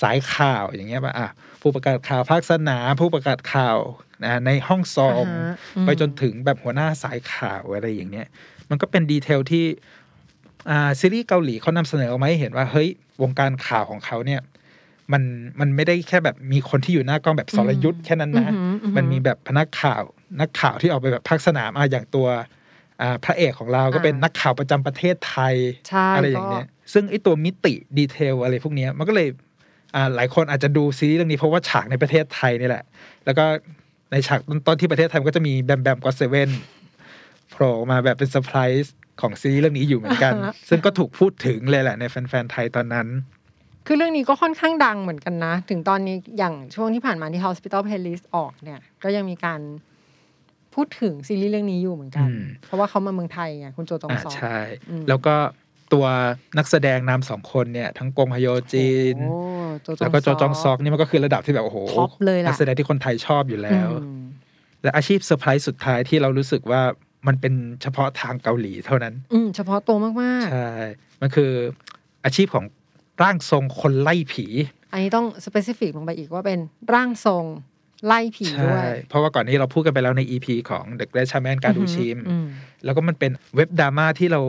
[0.00, 1.28] สายข่าวอย่างเงี้ยว่าอะ
[1.62, 3.78] ผู้ประกาศข่าวภาคสนามผู้ประกาศข่าว
[4.24, 8.26] นะในห้องซ้อมอ่าฮะอืมไปจนถึงแบบหัวหน้าสายข่าวอะไรอย่างเงี้ย
[8.70, 9.64] มันก็เป็นดีเทลที่
[10.70, 12.88] อ่าซีรีส์เกาหลีเขานำเสนอออกมาให้เห็นว่าเฮ้ย
[13.22, 14.40] วงการข่าวของเขาเนี่ย
[15.12, 15.22] มัน
[15.60, 20.02] มันไม่ได้แค่แบบมีคนที่อยู่หน้ากล้องแบบสรยุทธ์แค่นั้นนะอือหืออือหือมันมีแบบพนักข่าว
[20.40, 22.28] นักข่าวที่ออกไปแบบภาคสนามอะอย่างตัว
[23.00, 25.54] อ่าพระเอกของเราก็อ่าเป็นนักข่าวประจำประเทศไทย
[25.88, 29.51] ใช่อะไรอย่างเงี้ย ซึ่งไอตัวมิติดีเทลอะไรพวกเนี้ยมันก็เลยอ่า
[30.16, 32.84] หลายคนอาจจะดูซีรีส์เรื่องนี้เพราะว่าฉากในประเทศไทยนี่แหละ
[33.24, 33.44] แล้วก็
[34.12, 36.50] ในฉากต้นๆที่ประเทศไทยมันก็จะมีแบมแบม GOT7
[37.50, 43.08] โผล่มาแบบเป็นเซอร์ไพรส์ของซีรีส์เรื่องนี้อยู่เหมือนกันอ่าฮะซึ่งก็ถูกพูดถึงเลยแหละในแฟนๆไทยตอนนั้น
[43.86, 49.60] คือเรื่องนี้ก็ค่อนข้างดังเหมือนกันนะ ถึงตอนนี้อย่างช่วงที่ผ่านมาที่ Hospital Playlist ออกเนี่ย ก็ยังมีการ
[50.74, 54.58] พูดถึงซีรีส์เรื่องนี้อยู่เหมือนกันอืมเพราะว่าเขามาเมืองไทยไงคุณโจจองซอกอ่าใช่
[54.90, 55.34] อืมแล้วก็
[55.92, 56.04] ตัว
[56.58, 59.38] นักแสดงนำสองคนเนี่ย ทั้งกงฮโยจินโอ้
[59.82, 64.22] โจจองแล้วก็โจจองซอกนี่มันก็คือระดับที่แบบโอ้โห top เลยล่ะนักแสดงที่คนไทยชอบอยู่แล้วอืม
[64.82, 66.82] และอาชีพเซอร์ไพรส์สุดท้ายที่เรารู้สึกว่า
[67.26, 70.70] มันเป็นเฉพาะทางเกาหลีเท่านั้น อืมเฉพาะตัวมากใช่
[71.20, 71.50] มันคือ
[72.24, 72.64] อาชีพของ
[73.22, 76.58] ร่างทรงคนไล่ผีๆอันนี้ต้อง specific ลงไปอีกว่าเป็น
[76.94, 77.44] ร่างทรง
[78.06, 82.46] ไล่ผีด้วยใช่ เพราะว่าก่อนนี้เราพูดกันไปแล้วใน EP ของ The Great Shaman คาดูชิมอืม
[82.84, 84.42] แล้วก็มันเป็น web drama ที่เรา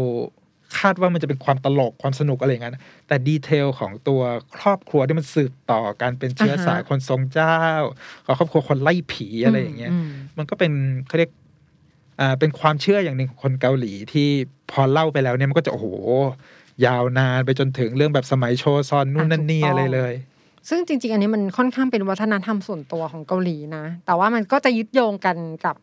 [0.79, 4.21] คาดว่ามันจะเป็นความตลกความสนุกอะไรอย่างนั้นแต่ดีเทลของตัว
[4.55, 7.57] ครอบครัวที่มันสืบต่อการเป็นเชื้อสายอ่าฮะคนทรงเจ้า
[8.25, 10.71] ของครอบครัวคนไล่ผีอะไรอย่างเงี้ยมมันก็เป็น
[11.07, 11.31] เขาเรียก
[12.19, 14.27] อ่าเป็นความเชื่ออย่างหนึ่งของคนเกาหลีที่
[14.71, 15.87] พอเล่าไปแล้วเนี่ยมันก็จะโอ้โห
[16.85, 20.13] ยาวนานไปจนถึงเรื่องแบบสมัยโชซอนนู่นนั่นนี่อะไรเลย
[20.69, 25.75] ซึ่งจริง ๆ อันนี้มันค่อนข้างเป็นวัฒนธรรมส่วนตัวของเกาหลีนะ แต่ว่ามันก็จะยึดโยงกันกับ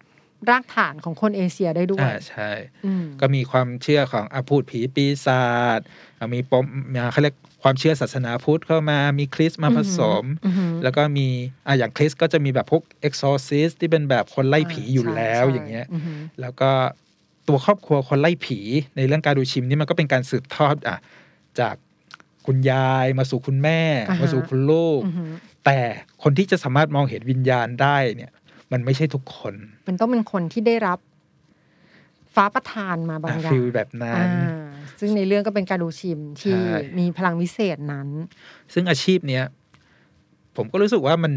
[0.49, 2.51] รากฐานของคนเอเชียได้ด้วยอ่าใช่
[2.84, 5.45] อืมก็มีความเชื่อของอาพูดผีปีศา
[5.78, 5.80] จ
[6.18, 6.64] อะมีปม
[6.95, 11.28] มาเขาเรียกความเชื่อศาสนาพุทธเข้ามามีคริสต์มาผสมอือหือแล้วก็มี
[11.66, 16.70] อะอย่างคริสต์ก็จะมีแบบพวกเอ็กซอร์ซิสที่เป็นแบบคนไล่ผีอยู่ใช่แล้วใช่อย่างเงี้ยอือหือแล้วก็
[17.49, 18.59] ตัวครอบครัวคนไล่ผี
[18.97, 20.99] ในเรื่องการดูชิมนี่มันก็เป็นการสืบทอดอะ
[21.61, 21.74] จาก
[22.47, 25.32] คุณยายมาสู่คุณแม่อ่าฮะมาสู่คุณลูกอือหือ
[25.64, 25.78] แต่
[26.22, 28.32] คนที่จะสามารถมองเห็นวิญญาณได้เนี่ย
[28.73, 29.55] มันไม่ใช่ทุกคน
[29.89, 30.99] มันต้องเป็นคนที่ได้รับ
[32.35, 34.68] ฟ้าประทานมาบางอย่างฟิลแบบนั้นอ่า
[35.01, 38.09] ซึ่งในเรื่องก็เป็นการดูชิมที่ใช่มีพลังวิเศษนั้น
[38.73, 39.45] ซึ่งอาชีพเนี้ย
[40.57, 41.35] ผมก็รู้สึกว่ามัน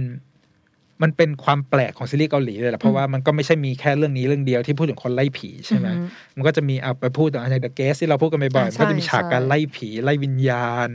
[1.04, 10.88] มันเป็นความแปลกของซีรีส์เกาหลีเลยแหละเพราะว่ามันก็ไม่ใช่มีแค่เรื่องนี้เรื่องเดียวที่พูดถึงคนไล่ผีใช่ไหมอือฮึมันก็จะมีเอาไปพูดถึงใน The Guest ที่เราพูดกันบ่อยๆอ่ามันก็จะมีฉากใช่การไล่ผีไล่วิญญาณ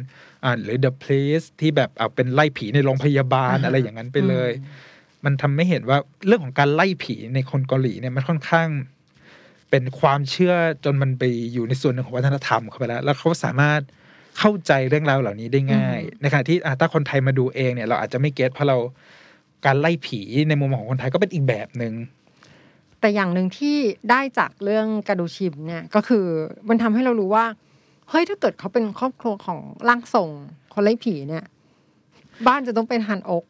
[0.45, 4.67] อ่าหรือ The Place ที่แบบเอาเป็นไล่ผีในโรงพยาบาลอ่าฮะอะไรอย่างนั้นไปเลยอื
[5.25, 8.69] มมันทำให้เห็นว่าเรื่องของการไล่ผีในคนเกาหลีเนี่ยมันค่อนข้าง
[9.71, 10.55] เป็นความเชื่อ
[10.85, 13.81] จนมันไปอยู่ในส่วนหนึ่งของวัฒนธรรมเข้าไปแล้ว แล้วเขาสามารถ
[14.39, 18.77] เข้าใจเรื่องราวเหล่านี้ได้ง่าย ในขณะที่อะถ้าคนไทยมาดูเองเนี่ยเราอาจจะไม่เก็ตเพราะเรา
[19.67, 21.95] การไล่ผีในมุมมองของคนไทยก็เป็นอีกแบบหนึ่ง
[23.01, 23.77] แต่อย่างหนึ่งที่
[24.11, 26.27] ได้จากเรื่องกระดูชิมเนี่ยก็คือ
[26.69, 27.47] มันทำให้เรารู้ว่า
[28.09, 29.59] เฮ้ยถ้าเกิดเขาเป็นครอบครัวของ
[29.89, 30.31] ร่างทรง
[30.75, 31.45] คนไล่ผีเนี่ย
[32.47, 33.45] บ้านจะต้องเป็นฮันอก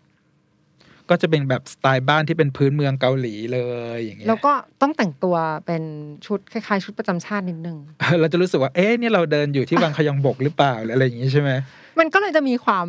[1.10, 3.60] ก็จะเป็นแบบสไตล์บ้านที่เป็นพื้นเมืองเกาหลีเล
[3.94, 4.52] ยอย่างเงี้ยแล้วก็
[4.82, 5.36] ต้องแต่งตัว
[5.66, 5.82] เป็น
[6.26, 7.78] ชุดคล้ายๆ ชุดประจำชาตินิดนึง
[8.20, 11.50] เราจะรู้สึกว่าเอ๊ะนี่เราเดินอยู่ที่วังขยองบกหรือเปล่าหรืออะไรอย่างงี้ใช่ไหม
[11.98, 12.86] มันก็เลยจะมีความ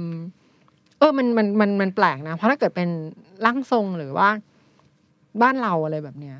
[1.00, 2.90] เออมันมันมันมันแปลกนะ เพราะถ้าเกิดเป็น
[3.46, 4.30] ร่างทรงหรือว่า
[5.42, 6.38] บ้านเราอะไรแบบเนี้ย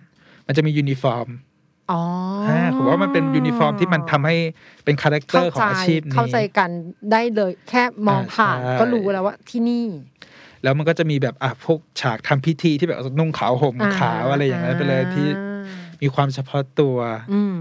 [0.48, 1.28] มันจะมียูนิฟอร์ม
[1.92, 2.02] อ๋อ
[2.50, 4.36] อ่าผมว่ามันเป็นยูนิฟอร์มที่มันทำให้
[4.86, 6.70] เป็น character ของอาชีพนี้เข้าใจกัน
[7.12, 9.86] ได้เลย แค่มองอ่าผ่านใช่ก็รู้แล้วว่าที่นี่
[10.64, 15.64] แล้วมันก็จะมีแบบอะพวกฉากทำพิธีที่แบบนุ่งขาวห่มขาวอะไรอย่างนั้นไปเลยที่อ่า
[16.02, 16.98] มีความเฉพาะตัว
[17.34, 17.58] อืม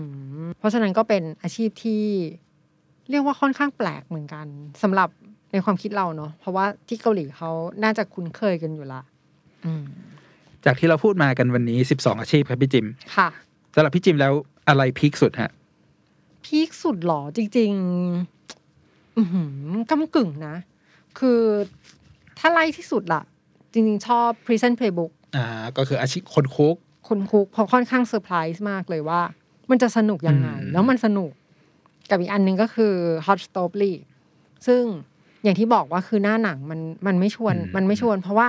[0.58, 2.04] เพราะฉะนั้นก็เป็นอาชีพที่
[3.10, 4.46] เรียกว่าค่อนข้างแปลกเหมือนกัน
[4.82, 5.08] สำหรับ
[5.52, 7.50] ในความคิดเราเนาะเพราะว่าที่เกาหลีเขา
[7.82, 9.00] น่าจะคุ้นเคยกันอยู่ละ
[9.64, 9.84] อืม
[10.64, 12.86] จากที่เราพูดมากันวันนี้12อาชีพครับพี่จิม
[13.16, 13.28] ค่ะ
[13.74, 14.32] สำหรับพี่จิมแล้ว
[14.68, 15.50] อะไรพีคสุดฮะ
[16.44, 19.48] พีคสุดหรอจริงๆอือหือ
[19.90, 20.56] กำกึ่งนะ
[21.18, 21.40] คือ
[22.38, 23.22] ถ้าไล่ที่สุดล่ะ
[23.72, 25.44] จริงๆ ชอบ Prison Playbook อ่า
[25.76, 26.76] ก็คืออาชีพคนคุก
[27.08, 29.20] คุณคุกเพราะค่อนข้างเซอร์ไพรส์มากเลยว่า
[29.70, 31.30] มันจะสนุกยังไงอืมแล้วมันสนุก
[32.10, 32.94] กับอีกอันหนึงก็คือ
[33.26, 34.04] Hot Stove League
[34.66, 34.82] ซึ่ง
[35.42, 38.48] อย่างที่บอกว่าคือหน้าหนังมันมันไม่ชวนมันไม่ชวน เพราะว่า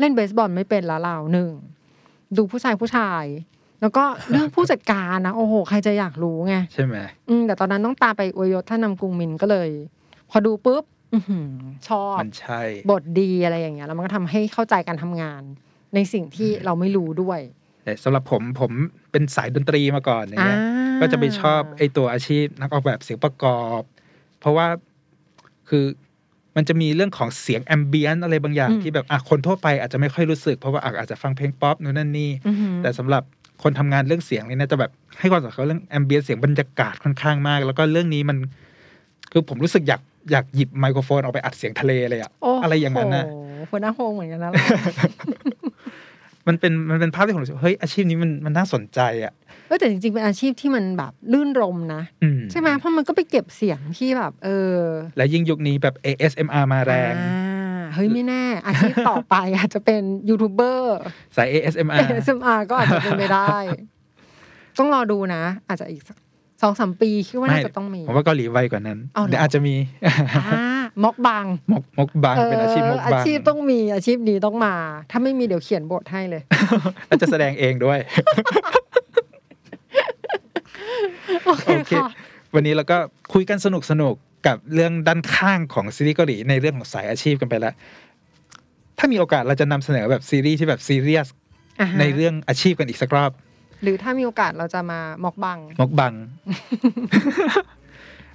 [0.00, 1.50] เล่นเบสบอลไม่เป็นแล้วเราหนึ่ง
[2.36, 3.24] ดูผู้ชายผู้ชาย
[3.80, 6.96] แล้วก็เรื่องผู้จัดการนะโอ้โห ใครจะอยากรู้ไง ใช่ไหม
[7.28, 9.68] อืมแต่ตอนนั้นต้องตามไปอวยยศท่านนำกรุงมินก็เลย
[10.30, 10.84] พอดูปุ๊บ
[11.14, 11.48] อื้อหือ
[11.88, 15.42] ชอบมันใช่ บทดีอะไรอย่างเงี้ยแล้วมันก็ทำให้เข้าใจการทำงาน
[15.94, 17.40] ในสิ่งที่เราไม่รู้ด้วย
[17.84, 18.72] แต่สำหรับผมผม
[19.12, 23.82] เป็นสายดนตรีมาก่อนอย่างเงี้ยอ่าก็จะไปชอบไอ้ตัวอาชีพนักออกแบบเสียงประกอบ
[24.40, 24.66] เพราะว่า
[25.68, 25.84] คือ
[26.56, 33.22] มันจะมีเรื่องของเสียง ambient อะไรบางอย่าง อืม ที่แบบอะคนทั่วไปอาจจะไม่ค่อยรู้สึก เพราะว่าอาจจะฟังเพลงป๊อปนู่นนั่นนี่ อือหือ แต่สำหรับ
[33.62, 38.36] คนทำงานเรื่องเสียงนี่นะจะแบบให้ความสำคัญเรื่อง ambient เสียงบรรยากาศค่อนข้างมาก แล้วก็เรื่องนี้มัน
[39.32, 40.00] คือผมรู้สึกอยาก
[40.30, 44.60] อยากหยิบไมโครโฟนออกไปอัดเสียงทะเลเลยอะโอ้อะไรอย่างนั้นนะโอ้โหหัวหน้าฮงเหมือนกันนะเรา
[46.46, 49.32] มันเป็นมันเป็นภาพที่ผมรู้สึกเฮ้ยอาชีพนี้มันมันน่าสนใจอะ
[49.66, 54.78] เออแต่จริงๆเป็นอาชีพที่มันแบบลื่นรมนะอืมใช่ไหมเพราะมันก็ไปเก็บเสียงที่แบบ เออ
[55.16, 60.98] และยิ่งยุคนี้แบบ ASMR มาแรงอ่าเฮ้ยไม่แน่ อาชีพต่อไปอาจจะเป็นยูทูบเบอร์
[61.36, 63.56] สาย ASMR ASMR ก็อาจจะเป็นไปได้
[64.78, 66.16] ต้องรอดูนะ อาจจะอีกสัก
[66.62, 69.74] สองสามปีคิดว่าน่าจะต้องมีผมว่าเกาหลีไวกว่านั้นเอาเหรอเดี๋ยวอาจจะมี
[70.06, 70.64] อ่า
[71.04, 74.74] มอกบังมกมกบางเป็นอาชีพมกอาบางชีพต้องมีอาชีพนี้ต้องมา
[75.10, 76.42] ถ้าไม่มีเดี๋ยวเขียนบทให้เลย
[77.06, 77.98] แล้วจะแสดงเองด้วย
[81.46, 82.08] โอเคโอเคค่ะ
[82.54, 82.98] วันนี้เราก็
[83.32, 84.14] คุยกันสนุกสนุก
[84.46, 87.74] กับเรื่องด้านข้างของซีรีส์เกาหลีในเรื่องของสายอาชีพกันไปแล้ว
[88.98, 91.28] ถ้ามีโอกาสเราจะนำเสนอแบบซีรีส์ที่แบบซีเรียส
[91.80, 93.30] อ่าฮะในเรื่องอาชีพกันอีกสักรอบ
[93.82, 96.12] หรือถ้ามีโอกาสเราจะมามอกบังมกบัง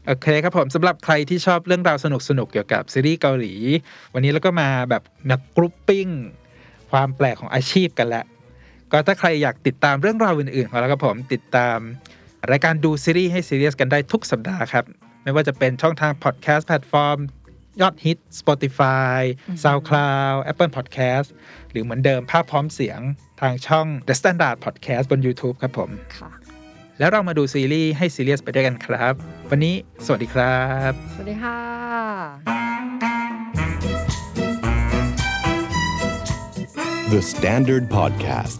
[0.07, 3.53] โอเคครับผมสำหรับใครที่ชอบเรื่องราวสนุกสนุกๆเกี่ยวกับซีรีส์เกาหลี
[4.13, 6.07] วันนี้เราก็มาแบบมา grouping
[6.91, 8.25] ความแปลกของอาชีพกันแล้ว
[8.91, 11.77] ก็ถ้าใครอยากติดตามเรื่องราวอื่นๆของเราครับผมติดตาม
[12.51, 14.85] รายการดูซีรีส์ให้ซีเรียสกันได้ทุกสัปดาห์ครับ
[15.23, 17.17] ไม่ว่าจะเป็นช่องทางพอดแคสต์แพลตฟอร์ม
[17.81, 19.19] ยอดฮิต Spotify
[19.63, 21.29] SoundCloud Apple Podcast
[21.71, 22.99] หรือเหมือนเดิมภาพพร้อมเสียง
[23.41, 26.31] ทางช่อง The Standard Podcast บน YouTube ครับผมค่ะ
[26.99, 29.13] แล้วเรามาดูซีรีส์ให้ซีเรียสไปด้วยกันครับ
[29.49, 31.59] วันนี้สวัสดีครับ สวัสดีค่ะ
[37.11, 38.59] The Standard Podcast.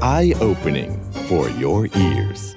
[0.00, 0.98] Eye opening
[1.28, 2.56] for your ears.